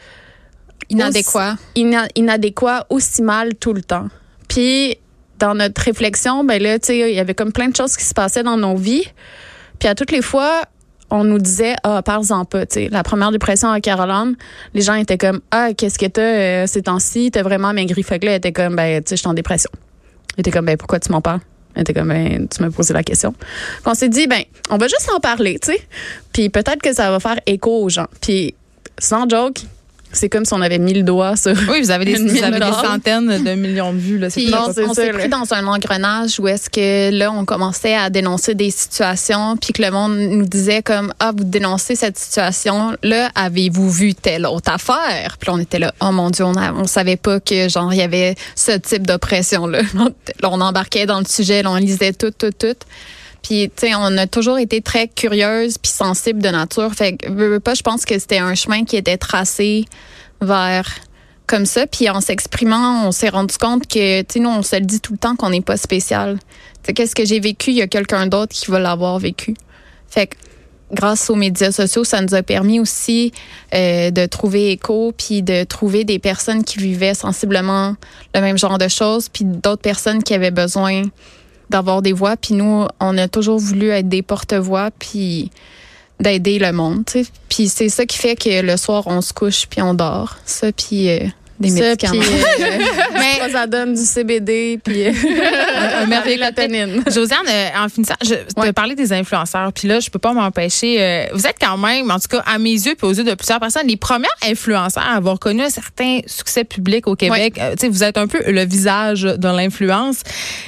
Inadéquat. 0.89 1.55
ina- 1.75 2.07
inadéquats 2.15 2.85
aussi 2.89 3.21
mal 3.21 3.55
tout 3.55 3.73
le 3.73 3.81
temps. 3.81 4.07
Puis 4.47 4.97
dans 5.39 5.55
notre 5.55 5.81
réflexion, 5.81 6.43
ben 6.43 6.61
là, 6.61 6.79
tu 6.79 6.87
sais, 6.87 6.99
il 7.11 7.15
y 7.15 7.19
avait 7.19 7.33
comme 7.33 7.51
plein 7.51 7.67
de 7.69 7.75
choses 7.75 7.97
qui 7.97 8.03
se 8.05 8.13
passaient 8.13 8.43
dans 8.43 8.57
nos 8.57 8.75
vies. 8.75 9.05
Puis 9.79 9.87
à 9.89 9.95
toutes 9.95 10.11
les 10.11 10.21
fois, 10.21 10.63
on 11.09 11.23
nous 11.23 11.39
disait 11.39 11.75
ah 11.83 12.01
parle-en 12.01 12.45
pas, 12.45 12.65
tu 12.65 12.73
sais. 12.73 12.89
La 12.89 13.03
première 13.03 13.31
dépression 13.31 13.69
à 13.69 13.79
Caroline, 13.79 14.35
les 14.73 14.81
gens 14.81 14.95
étaient 14.95 15.17
comme 15.17 15.41
ah 15.51 15.73
qu'est-ce 15.73 15.99
que 15.99 16.05
t'as 16.05 16.21
euh, 16.21 16.67
ces 16.67 16.83
temps-ci, 16.83 17.31
t'as 17.31 17.43
vraiment 17.43 17.73
maigri. 17.73 18.03
Fait 18.03 18.19
que 18.19 18.25
là, 18.25 18.31
elle 18.31 18.37
était 18.37 18.51
comme 18.51 18.75
ben 18.75 19.03
tu 19.03 19.09
sais, 19.09 19.15
je 19.15 19.21
suis 19.21 19.27
en 19.27 19.33
dépression. 19.33 19.69
Elle 20.35 20.41
était 20.41 20.51
comme 20.51 20.65
ben 20.65 20.77
pourquoi 20.77 20.99
tu 20.99 21.11
m'en 21.11 21.21
parles? 21.21 21.41
Elle 21.75 21.81
était 21.81 21.93
comme 21.93 22.09
ben 22.09 22.47
tu 22.47 22.61
m'as 22.61 22.71
posé 22.71 22.93
la 22.93 23.03
question. 23.03 23.33
Puis 23.33 23.83
on 23.85 23.93
s'est 23.93 24.09
dit 24.09 24.27
ben 24.27 24.41
on 24.69 24.77
va 24.77 24.87
juste 24.87 25.09
en 25.15 25.19
parler, 25.19 25.59
tu 25.59 25.73
sais. 25.73 25.81
Puis 26.33 26.49
peut-être 26.49 26.81
que 26.81 26.93
ça 26.93 27.11
va 27.11 27.19
faire 27.19 27.39
écho 27.45 27.83
aux 27.83 27.89
gens. 27.89 28.07
Puis 28.21 28.55
sans 28.97 29.29
joke, 29.29 29.61
c'est 30.15 30.29
comme 30.29 30.45
si 30.45 30.53
on 30.53 30.61
avait 30.61 30.79
mis 30.79 30.93
le 30.93 31.03
doigt 31.03 31.35
sur 31.35 31.53
Oui, 31.69 31.81
vous 31.81 31.91
avez 31.91 32.05
des, 32.05 32.13
Une 32.19 32.27
vous 32.29 32.43
avez 32.43 32.59
des 32.59 32.71
centaines 32.71 33.43
de 33.43 33.51
millions 33.55 33.93
de 33.93 33.99
vues. 33.99 34.17
Là, 34.17 34.29
Puis 34.29 34.51
on 34.53 34.71
ça, 34.73 34.93
s'est 34.93 35.11
là. 35.11 35.19
pris 35.19 35.29
dans 35.29 35.53
un 35.53 35.67
engrenage 35.67 36.39
où 36.39 36.47
est-ce 36.47 36.69
que 36.69 37.11
là, 37.11 37.31
on 37.31 37.45
commençait 37.45 37.95
à 37.95 38.09
dénoncer 38.09 38.55
des 38.55 38.71
situations, 38.71 39.57
puis 39.57 39.73
que 39.73 39.81
le 39.81 39.91
monde 39.91 40.17
nous 40.17 40.45
disait 40.45 40.81
comme, 40.81 41.13
ah, 41.19 41.31
vous 41.35 41.43
dénoncez 41.43 41.95
cette 41.95 42.17
situation, 42.17 42.95
là, 43.03 43.29
avez-vous 43.35 43.89
vu 43.91 44.15
telle 44.15 44.45
autre 44.45 44.71
affaire? 44.71 45.37
Puis 45.39 45.47
là, 45.47 45.53
on 45.53 45.59
était 45.59 45.79
là, 45.79 45.93
oh 46.01 46.11
mon 46.11 46.29
Dieu, 46.29 46.45
on, 46.45 46.55
a- 46.55 46.73
on 46.73 46.85
savait 46.87 47.17
pas 47.17 47.39
que, 47.39 47.67
genre, 47.69 47.93
il 47.93 47.99
y 47.99 48.03
avait 48.03 48.35
ce 48.55 48.71
type 48.73 49.05
d'oppression-là. 49.05 49.81
Là, 50.41 50.49
on 50.51 50.61
embarquait 50.61 51.05
dans 51.05 51.19
le 51.19 51.25
sujet, 51.25 51.61
là, 51.63 51.71
on 51.71 51.75
lisait 51.75 52.13
tout, 52.13 52.31
tout, 52.31 52.51
tout. 52.51 52.75
Puis, 53.45 53.69
tu 53.75 53.87
sais, 53.87 53.95
on 53.95 54.17
a 54.17 54.25
toujours 54.25 54.57
été 54.57 54.81
très 54.81 55.07
curieuse 55.07 55.77
puis 55.77 55.91
sensible 55.91 56.41
de 56.41 56.49
nature. 56.49 56.91
Fait 56.95 57.15
que, 57.15 57.29
veux, 57.29 57.59
pas, 57.59 57.75
je 57.75 57.83
pense 57.83 58.03
que 58.03 58.17
c'était 58.17 58.39
un 58.39 58.55
chemin 58.55 58.85
qui 58.85 58.97
était 58.97 59.17
tracé 59.17 59.85
vers 60.41 60.89
comme 61.45 61.67
ça. 61.67 61.85
Puis 61.85 62.09
en 62.09 62.21
s'exprimant, 62.21 63.05
on 63.05 63.11
s'est 63.11 63.29
rendu 63.29 63.55
compte 63.59 63.85
que, 63.85 64.21
tu 64.21 64.25
sais, 64.33 64.39
nous, 64.39 64.49
on 64.49 64.63
se 64.63 64.77
le 64.77 64.81
dit 64.81 64.99
tout 64.99 65.11
le 65.13 65.19
temps 65.19 65.35
qu'on 65.35 65.51
n'est 65.51 65.61
pas 65.61 65.77
spécial. 65.77 66.39
Tu 66.39 66.87
sais, 66.87 66.93
qu'est-ce 66.93 67.13
que 67.13 67.23
j'ai 67.23 67.39
vécu, 67.39 67.69
il 67.69 67.77
y 67.77 67.83
a 67.83 67.87
quelqu'un 67.87 68.25
d'autre 68.25 68.51
qui 68.55 68.71
va 68.71 68.79
l'avoir 68.79 69.19
vécu. 69.19 69.53
Fait 70.09 70.25
que 70.25 70.37
grâce 70.91 71.29
aux 71.29 71.35
médias 71.35 71.71
sociaux, 71.71 72.03
ça 72.03 72.21
nous 72.21 72.33
a 72.33 72.41
permis 72.41 72.79
aussi 72.79 73.31
euh, 73.75 74.09
de 74.09 74.25
trouver 74.25 74.71
écho, 74.71 75.13
puis 75.15 75.43
de 75.43 75.65
trouver 75.65 76.03
des 76.03 76.17
personnes 76.17 76.63
qui 76.63 76.79
vivaient 76.79 77.13
sensiblement 77.13 77.95
le 78.33 78.41
même 78.41 78.57
genre 78.57 78.79
de 78.79 78.87
choses, 78.87 79.29
puis 79.29 79.45
d'autres 79.45 79.83
personnes 79.83 80.23
qui 80.23 80.33
avaient 80.33 80.49
besoin 80.49 81.03
d'avoir 81.69 82.01
des 82.01 82.13
voix. 82.13 82.37
Puis 82.37 82.53
nous, 82.53 82.85
on 82.99 83.17
a 83.17 83.27
toujours 83.27 83.59
voulu 83.59 83.89
être 83.89 84.09
des 84.09 84.21
porte-voix, 84.21 84.91
puis 84.97 85.51
d'aider 86.19 86.59
le 86.59 86.71
monde. 86.71 87.03
Puis 87.49 87.67
c'est 87.67 87.89
ça 87.89 88.05
qui 88.05 88.17
fait 88.17 88.35
que 88.35 88.61
le 88.61 88.77
soir, 88.77 89.03
on 89.07 89.21
se 89.21 89.33
couche, 89.33 89.67
puis 89.67 89.81
on 89.81 89.93
dort. 89.93 90.37
Ça, 90.45 90.71
puis 90.71 91.09
euh, 91.09 91.27
Des 91.57 91.69
Ça, 91.69 91.81
médicaments. 91.81 92.19
puis, 92.21 92.63
euh, 92.63 92.77
Mais- 93.13 93.49
ça 93.51 93.65
donne 93.65 93.93
du 93.93 94.03
CBD, 94.03 94.77
puis 94.83 95.07
euh, 95.07 95.11
un 96.01 96.05
merveilleux 96.05 96.39
la 96.39 96.51
tanine. 96.51 97.01
Josiane, 97.09 97.47
euh, 97.47 97.69
en 97.77 97.87
finissant, 97.87 98.15
je 98.21 98.33
te 98.35 98.59
Ouais. 98.59 98.73
parler 98.73 98.93
des 98.95 99.13
influenceurs, 99.13 99.71
puis 99.71 99.87
là, 99.87 100.01
je 100.01 100.09
peux 100.09 100.19
pas 100.19 100.33
m'empêcher. 100.33 100.97
euh, 101.01 101.25
vous 101.33 101.47
êtes 101.47 101.55
quand 101.61 101.77
même, 101.77 102.11
en 102.11 102.19
tout 102.19 102.27
cas, 102.29 102.43
à 102.45 102.57
mes 102.59 102.71
yeux, 102.73 102.95
puis 102.95 103.07
aux 103.07 103.13
yeux 103.13 103.23
de 103.23 103.33
plusieurs 103.35 103.61
personnes, 103.61 103.87
les 103.87 103.95
premières 103.95 104.29
influenceurs 104.45 105.03
à 105.05 105.15
avoir 105.15 105.39
connu 105.39 105.61
un 105.63 105.69
certain 105.69 106.19
succès 106.27 106.65
public 106.65 107.07
au 107.07 107.15
Québec. 107.15 107.57
Euh, 107.57 107.71
tu 107.71 107.85
sais, 107.85 107.87
vous 107.87 108.03
êtes 108.03 108.17
un 108.17 108.27
peu 108.27 108.41
le 108.51 108.65
visage 108.65 109.21
de 109.21 109.47
l'influence. 109.47 110.17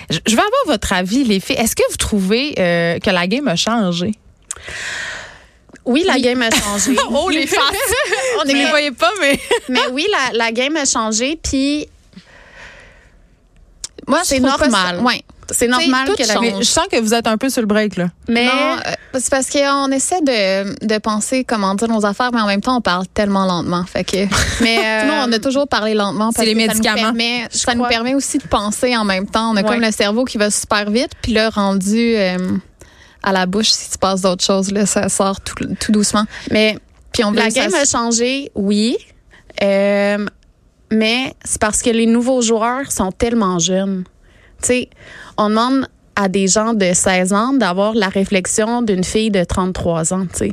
Je, 0.09 0.19
je 0.25 0.31
veux 0.35 0.39
avoir 0.41 0.61
votre 0.67 0.93
avis, 0.93 1.25
les 1.25 1.41
filles. 1.41 1.57
Est-ce 1.57 1.75
que 1.75 1.83
vous 1.89 1.97
trouvez 1.97 2.55
euh, 2.59 2.99
que 2.99 3.09
la 3.09 3.27
game 3.27 3.47
a 3.49 3.57
changé? 3.57 4.13
Oui, 5.87 6.03
la 6.05 6.19
game 6.19 6.41
a 6.41 6.49
changé. 6.51 6.95
Oh, 7.11 7.29
les 7.29 7.47
faces! 7.47 7.61
On 8.41 8.47
ne 8.47 8.53
les 8.53 8.65
voyait 8.67 8.91
pas, 8.91 9.11
mais... 9.19 9.39
Mais 9.69 9.87
oui, 9.91 10.05
la, 10.11 10.37
la 10.37 10.51
game 10.51 10.75
a 10.77 10.85
changé, 10.85 11.39
puis 11.41 11.87
Moi, 14.07 14.19
c'est 14.23 14.39
normal. 14.39 14.71
ça- 14.97 15.01
Ouais. 15.03 15.21
c'est 15.51 15.67
normal 15.67 16.07
que 16.15 16.23
la 16.27 16.33
change. 16.35 16.41
mais 16.41 16.53
je 16.59 16.63
sens 16.63 16.87
que 16.91 16.99
vous 16.99 17.13
êtes 17.13 17.27
un 17.27 17.37
peu 17.37 17.49
sur 17.49 17.61
le 17.61 17.67
break, 17.67 17.95
là. 17.97 18.07
Mais 18.27 18.45
Non, 18.45 18.51
euh, 18.85 18.91
c'est 19.13 19.29
parce 19.29 19.49
qu'on 19.49 19.91
essaie 19.91 20.21
de, 20.21 20.85
de 20.85 20.97
penser 20.99 21.43
comment 21.45 21.73
dire 21.75 21.87
nos 21.87 22.05
affaires, 22.05 22.31
mais 22.33 22.41
en 22.41 22.47
même 22.47 22.61
temps, 22.61 22.77
on 22.77 22.81
parle 22.81 23.05
tellement 23.07 23.45
lentement. 23.45 23.83
Fait 23.85 24.03
que, 24.03 24.17
mais 24.61 24.77
euh, 24.79 25.05
Nous, 25.07 25.13
on 25.13 25.31
a 25.31 25.39
toujours 25.39 25.67
parlé 25.67 25.93
lentement 25.93 26.31
parce 26.33 26.45
C'est 26.45 26.45
les 26.45 26.53
que 26.53 26.59
ça 26.59 26.67
nous 26.67 26.73
médicaments. 26.73 27.01
permet- 27.13 27.47
Je 27.51 27.57
ça 27.57 27.75
nous 27.75 27.85
permet 27.85 28.13
aussi 28.15 28.37
de 28.39 28.47
penser 28.47 28.95
en 28.95 29.03
même 29.05 29.25
temps. 29.27 29.51
On 29.51 29.55
a 29.57 29.61
Ouais. 29.61 29.67
comme 29.69 29.81
le 29.81 29.91
cerveau 29.91 30.23
qui 30.25 30.37
va 30.37 30.51
super 30.51 30.89
vite, 30.89 31.11
puis 31.21 31.33
là, 31.33 31.49
rendu 31.49 32.15
euh, 32.15 32.37
à 33.27 33.33
la 33.33 33.45
bouche, 33.45 33.71
si 33.71 33.91
tu 33.91 33.97
passes 33.97 34.21
d'autres 34.21 34.43
choses, 34.43 34.71
là, 34.71 34.85
ça 34.85 35.09
sort 35.09 35.41
tout, 35.41 35.55
tout 35.81 35.91
doucement. 35.91 36.23
mais 36.49 36.79
Puis 37.11 37.25
on 37.25 37.31
la 37.31 37.49
ça 37.49 37.67
game 37.67 37.73
a 37.73 37.83
changé, 37.83 38.49
oui. 38.55 38.97
Euh, 39.61 40.25
mais 40.93 41.33
c'est 41.43 41.59
parce 41.59 41.81
que 41.81 41.89
les 41.89 42.05
nouveaux 42.05 42.41
joueurs 42.41 42.89
sont 42.89 43.11
tellement 43.11 43.59
jeunes. 43.59 44.05
Tu 44.61 44.67
sais, 44.67 44.89
on 45.37 45.49
demande 45.49 45.87
à 46.15 46.29
des 46.29 46.47
gens 46.47 46.73
de 46.73 46.93
16 46.93 47.33
ans 47.33 47.51
d'avoir 47.51 47.95
la 47.95 48.07
réflexion 48.07 48.81
d'une 48.81 49.03
fille 49.03 49.29
de 49.29 49.43
33 49.43 50.13
ans, 50.13 50.25
tu 50.31 50.37
sais. 50.37 50.51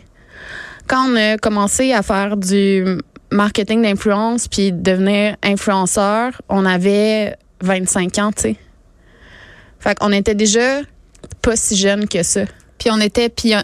Quand 0.88 1.08
on 1.08 1.16
a 1.16 1.38
commencé 1.38 1.92
à 1.92 2.02
faire 2.02 2.36
du 2.36 2.98
marketing 3.30 3.82
d'influence 3.82 4.48
puis 4.48 4.72
devenir 4.72 5.36
influenceur, 5.44 6.42
on 6.48 6.66
avait 6.66 7.36
25 7.60 8.18
ans, 8.18 8.32
tu 8.32 8.42
sais. 8.42 8.56
Fait 9.78 9.96
qu'on 9.96 10.10
était 10.10 10.34
déjà 10.34 10.80
pas 11.40 11.54
si 11.54 11.76
jeunes 11.76 12.08
que 12.08 12.24
ça. 12.24 12.42
Puis 12.84 12.92
on 12.92 13.00
était 13.00 13.30
pion- 13.30 13.62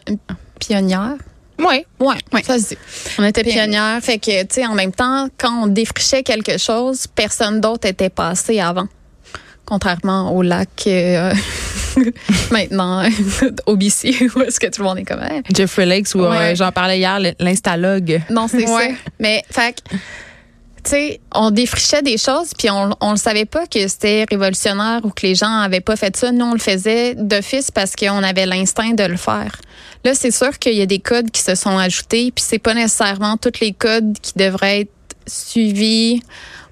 pionnières. 0.58 1.16
Oui. 1.58 1.84
Ouais, 2.00 2.14
Ouais. 2.32 2.42
ça 2.42 2.58
se 2.58 2.68
dit. 2.68 2.78
On 3.18 3.24
était 3.24 3.42
Puis, 3.42 3.52
pionnières. 3.52 3.98
Fait 4.00 4.16
que, 4.16 4.40
tu 4.44 4.46
sais, 4.54 4.66
en 4.66 4.72
même 4.72 4.92
temps, 4.92 5.28
quand 5.36 5.64
on 5.64 5.66
défrichait 5.66 6.22
quelque 6.22 6.56
chose, 6.56 7.06
personne 7.06 7.60
d'autre 7.60 7.86
était 7.86 8.08
passé 8.08 8.60
avant. 8.60 8.86
Contrairement 9.66 10.34
au 10.34 10.40
lac 10.40 10.70
euh, 10.86 11.34
maintenant 12.50 13.04
au 13.66 13.76
BC, 13.76 14.30
où 14.34 14.40
est-ce 14.40 14.58
que 14.58 14.68
tout 14.68 14.80
le 14.80 14.88
monde 14.88 14.98
est 15.00 15.04
comme 15.04 15.22
Hey. 15.22 15.42
Jeffrey 15.54 15.84
Lakes, 15.84 16.14
où 16.14 16.24
euh, 16.24 16.54
j'en 16.54 16.72
parlais 16.72 16.98
hier, 16.98 17.18
l'instalogue. 17.38 18.22
Non, 18.30 18.48
c'est 18.48 18.66
Ouais. 18.66 18.88
ça. 19.04 19.10
Mais, 19.18 19.42
fait 19.50 19.74
que, 19.74 19.96
tu 20.84 20.90
sais, 20.90 21.20
on 21.34 21.50
défrichait 21.50 22.02
des 22.02 22.16
choses, 22.16 22.52
puis 22.56 22.68
on, 22.70 23.10
le 23.10 23.16
savait 23.16 23.44
pas 23.44 23.66
que 23.66 23.86
c'était 23.88 24.24
révolutionnaire 24.28 25.00
ou 25.04 25.10
que 25.10 25.26
les 25.26 25.34
gens 25.34 25.58
avaient 25.58 25.80
pas 25.80 25.96
fait 25.96 26.16
ça. 26.16 26.32
Nous, 26.32 26.44
on 26.44 26.52
le 26.52 26.58
faisait 26.58 27.14
d'office 27.14 27.70
parce 27.70 27.94
qu'on 27.94 28.22
avait 28.22 28.46
l'instinct 28.46 28.92
de 28.92 29.04
le 29.04 29.16
faire. 29.16 29.56
Là, 30.04 30.14
c'est 30.14 30.30
sûr 30.30 30.58
qu'il 30.58 30.74
y 30.74 30.82
a 30.82 30.86
des 30.86 30.98
codes 30.98 31.30
qui 31.30 31.42
se 31.42 31.54
sont 31.54 31.76
ajoutés, 31.76 32.32
puis 32.34 32.44
c'est 32.46 32.58
pas 32.58 32.74
nécessairement 32.74 33.36
tous 33.36 33.60
les 33.60 33.72
codes 33.72 34.18
qui 34.20 34.32
devraient 34.36 34.80
être 34.80 34.92
suivis 35.26 36.22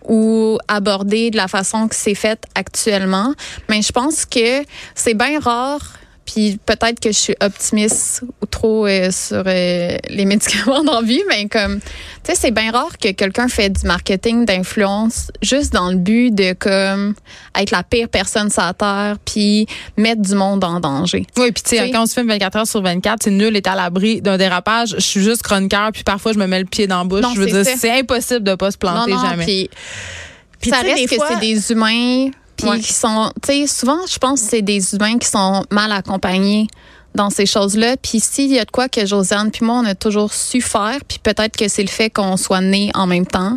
ou 0.09 0.59
abordés 0.69 1.31
de 1.31 1.37
la 1.37 1.49
façon 1.49 1.87
que 1.87 1.95
c'est 1.95 2.15
fait 2.15 2.43
actuellement. 2.55 3.35
Mais 3.69 3.83
je 3.83 3.93
pense 3.93 4.25
que 4.25 4.65
c'est 4.95 5.15
bien 5.15 5.38
rare. 5.38 5.98
Puis 6.30 6.58
peut-être 6.66 7.00
que 7.00 7.11
je 7.11 7.16
suis 7.16 7.35
optimiste 7.40 8.23
ou 8.42 8.47
trop 8.47 8.87
euh, 8.87 9.11
sur 9.11 9.44
euh, 9.47 9.97
les 10.11 10.25
médicaments 10.26 10.85
dans 10.85 11.00
la 11.00 11.06
vie, 11.06 11.23
mais 11.26 11.49
comme, 11.49 11.80
tu 11.80 11.87
sais, 12.25 12.35
c'est 12.35 12.50
bien 12.50 12.70
rare 12.70 12.99
que 12.99 13.12
quelqu'un 13.12 13.49
fait 13.49 13.70
du 13.70 13.87
marketing 13.87 14.44
d'influence 14.44 15.32
juste 15.40 15.73
dans 15.73 15.88
le 15.88 15.97
but 15.97 16.35
de 16.35 16.52
comme 16.52 17.14
être 17.58 17.70
la 17.70 17.82
pire 17.82 18.11
personne 18.11 18.50
sur 18.50 18.62
la 18.62 18.75
terre, 18.75 19.16
puis 19.25 19.66
mettre 19.97 20.20
du 20.20 20.35
monde 20.35 20.62
en 20.64 20.80
danger. 20.80 21.26
Oui, 21.38 21.50
puis 21.50 21.62
tu 21.62 21.76
sais, 21.76 21.90
quand 21.90 22.02
on 22.02 22.06
se 22.06 22.12
filme 22.12 22.28
24 22.28 22.56
heures 22.56 22.66
sur 22.66 22.82
24, 22.82 23.23
c'est 23.23 23.30
nul 23.30 23.56
est 23.56 23.66
à 23.66 23.75
l'abri 23.75 24.20
d'un 24.20 24.37
dérapage. 24.37 24.97
Je 24.97 25.00
suis 25.00 25.23
juste 25.23 25.42
chroniqueur, 25.42 25.92
puis 25.92 26.04
parfois 26.04 26.35
je 26.35 26.38
me 26.38 26.47
mets 26.47 26.61
le 26.61 26.66
pied 26.66 26.87
dans 26.87 26.99
la 26.99 27.04
bouche. 27.04 27.23
Non, 27.23 27.32
je 27.35 27.40
veux 27.40 27.49
c'est 27.49 27.62
dire, 27.62 27.75
c'est 27.78 27.98
impossible 27.98 28.42
de 28.42 28.55
pas 28.55 28.70
se 28.70 28.76
planter 28.76 29.12
non, 29.12 29.16
non, 29.16 29.31
jamais. 29.31 29.44
Puis, 29.46 29.70
Puis 30.61 30.70
ça 30.70 30.81
reste 30.81 31.09
que 31.09 31.16
c'est 31.26 31.40
des 31.40 31.72
humains, 31.72 32.29
puis 32.59 32.68
Ouais. 32.68 32.81
qui 32.81 32.92
sont, 32.92 33.31
tu 33.42 33.53
sais, 33.53 33.66
souvent, 33.66 33.99
je 34.07 34.18
pense 34.18 34.42
que 34.42 34.49
c'est 34.49 34.62
des 34.62 34.94
humains 34.94 35.16
qui 35.18 35.29
sont 35.29 35.64
mal 35.71 35.90
accompagnés 35.92 36.66
dans 37.14 37.31
ces 37.31 37.47
choses-là. 37.47 37.97
Puis 37.97 38.21
s'il 38.21 38.53
y 38.53 38.59
a 38.59 38.64
de 38.64 38.71
quoi 38.71 38.88
que 38.88 39.07
Josiane 39.07 39.51
puis 39.51 39.64
moi, 39.64 39.77
on 39.83 39.87
a 39.87 39.94
toujours 39.94 40.33
su 40.35 40.61
faire, 40.61 40.99
puis 41.09 41.18
peut-être 41.23 41.57
que 41.57 41.68
c'est 41.68 41.83
le 41.83 41.88
fait 41.88 42.11
qu'on 42.11 42.37
soit 42.37 42.61
nés 42.61 42.90
en 42.94 43.07
même 43.07 43.27
temps. 43.27 43.57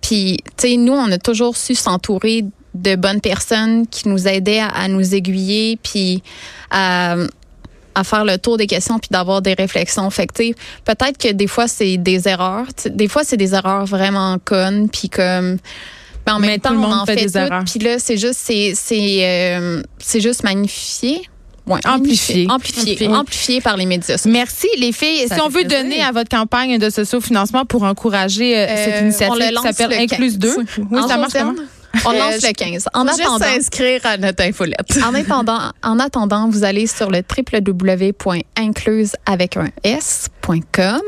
Puis, 0.00 0.38
tu 0.58 0.68
sais, 0.68 0.76
nous, 0.76 0.92
on 0.92 1.10
a 1.12 1.18
toujours 1.18 1.56
su 1.56 1.74
s'entourer 1.74 2.44
de 2.74 2.96
bonnes 2.96 3.20
personnes 3.20 3.86
qui 3.86 4.08
nous 4.08 4.26
aidaient 4.26 4.58
à, 4.60 4.68
à 4.68 4.88
nous 4.88 5.14
aiguiller, 5.14 5.78
puis 5.82 6.22
à, 6.70 7.14
à 7.94 8.04
faire 8.04 8.24
le 8.24 8.36
tour 8.36 8.56
des 8.58 8.66
questions, 8.66 8.98
puis 8.98 9.08
d'avoir 9.10 9.40
des 9.40 9.54
réflexions. 9.54 10.10
Fait 10.10 10.26
que, 10.26 10.52
peut-être 10.84 11.16
que 11.16 11.32
des 11.32 11.46
fois, 11.46 11.68
c'est 11.68 11.96
des 11.96 12.28
erreurs. 12.28 12.66
Des 12.86 13.08
fois, 13.08 13.22
c'est 13.24 13.36
des 13.38 13.54
erreurs 13.54 13.86
vraiment 13.86 14.38
connes, 14.44 14.88
puis 14.90 15.08
comme... 15.08 15.58
Mais 16.26 16.32
en 16.32 16.38
Mais 16.38 16.46
même 16.48 16.60
tout 16.60 16.68
temps, 16.70 16.76
on 16.76 16.92
en 16.92 17.06
fait 17.06 17.18
fait, 17.18 17.26
des 17.26 17.36
erreurs. 17.38 17.64
Puis 17.64 17.78
là, 17.80 17.98
c'est 17.98 18.16
juste, 18.16 18.40
c'est, 18.42 18.72
c'est, 18.74 19.18
euh, 19.22 19.82
c'est 19.98 20.20
juste 20.20 20.42
magnifié. 20.44 21.22
Ouais, 21.66 21.80
Amplifié. 21.86 22.46
Amplifié. 22.50 22.82
Amplifié. 22.82 23.08
Amplifié 23.08 23.60
par 23.62 23.76
les 23.78 23.86
médias 23.86 24.18
sociaux. 24.18 24.30
Merci 24.30 24.66
les 24.78 24.92
filles. 24.92 25.26
Ça 25.28 25.36
si 25.36 25.40
on 25.40 25.48
veut 25.48 25.62
plaisir. 25.64 25.78
donner 25.82 26.02
à 26.02 26.12
votre 26.12 26.28
campagne 26.28 26.76
de 26.78 26.90
sociofinancement 26.90 27.64
pour 27.64 27.84
encourager 27.84 28.58
euh, 28.58 28.66
cette 28.68 28.94
Euh, 28.96 29.00
initiative 29.00 29.32
on 29.32 29.38
le 29.38 29.46
qui 29.46 29.62
s'appelle 29.74 29.96
le 29.96 30.02
Incluse 30.02 30.38
2. 30.38 30.54
15. 30.56 30.66
Oui, 30.90 30.98
En 31.00 31.08
ça 31.08 31.16
marche? 31.16 31.32
On 32.06 32.12
lance 32.12 32.42
le 32.42 32.52
15. 32.52 32.86
En 32.94 33.02
Faut 33.02 33.08
juste 33.08 33.20
attendant, 33.20 33.44
s'inscrire 33.44 34.00
à 34.04 34.16
notre 34.16 34.42
infolette. 34.44 34.98
en 35.04 35.14
attendant, 35.14 35.58
en 35.82 35.98
attendant, 35.98 36.48
vous 36.48 36.64
allez 36.64 36.86
sur 36.86 37.10
le 37.10 37.22
www.incluse 37.22 39.12
avec 39.26 39.56
un 39.56 39.68
s.com, 39.82 41.00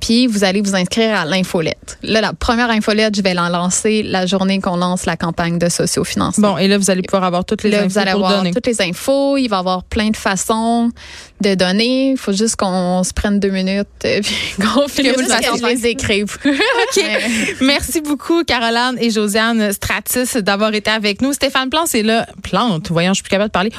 puis 0.00 0.26
vous 0.26 0.44
allez 0.44 0.60
vous 0.60 0.74
inscrire 0.74 1.14
à 1.18 1.24
l'infolette. 1.24 1.98
Là, 2.02 2.20
la 2.20 2.32
première 2.32 2.70
infolette, 2.70 3.16
je 3.16 3.22
vais 3.22 3.34
la 3.34 3.48
lancer 3.48 4.02
la 4.02 4.26
journée 4.26 4.60
qu'on 4.60 4.76
lance 4.76 5.06
la 5.06 5.16
campagne 5.16 5.58
de 5.58 5.68
sociofinancement. 5.68 6.52
Bon, 6.52 6.58
et 6.58 6.68
là, 6.68 6.78
vous 6.78 6.90
allez 6.90 7.02
pouvoir 7.02 7.24
avoir 7.24 7.44
toutes 7.44 7.62
les 7.62 7.70
Là, 7.70 7.78
infos 7.80 7.88
vous 7.88 7.98
allez 7.98 8.10
pour 8.12 8.24
avoir 8.24 8.38
donner. 8.38 8.52
toutes 8.52 8.66
les 8.66 8.80
infos. 8.82 9.36
Il 9.36 9.48
va 9.48 9.56
y 9.56 9.60
avoir 9.60 9.84
plein 9.84 10.10
de 10.10 10.16
façons 10.16 10.90
de 11.40 11.54
donner. 11.54 12.12
Il 12.12 12.16
faut 12.16 12.32
juste 12.32 12.56
qu'on 12.56 13.02
se 13.04 13.12
prenne 13.12 13.40
deux 13.40 13.50
minutes 13.50 13.88
et 14.04 14.20
puis 14.22 14.34
qu'on 14.56 14.88
finisse 14.88 15.26
fassiez. 15.26 15.48
je 15.60 15.66
les 15.66 15.86
écrive. 15.86 16.36
OK. 16.44 17.04
Merci 17.60 18.00
beaucoup, 18.00 18.44
Caroline 18.44 18.96
et 19.00 19.10
Josiane 19.10 19.72
Stratis, 19.72 20.36
d'avoir 20.42 20.72
été 20.74 20.90
avec 20.90 21.20
nous. 21.22 21.32
Stéphane 21.32 21.70
Plante, 21.70 21.88
c'est 21.88 22.02
là. 22.02 22.26
Plante, 22.42 22.90
voyons, 22.90 23.10
je 23.10 23.16
suis 23.16 23.22
plus 23.22 23.30
capable 23.30 23.48
de 23.48 23.52
parler. 23.52 23.72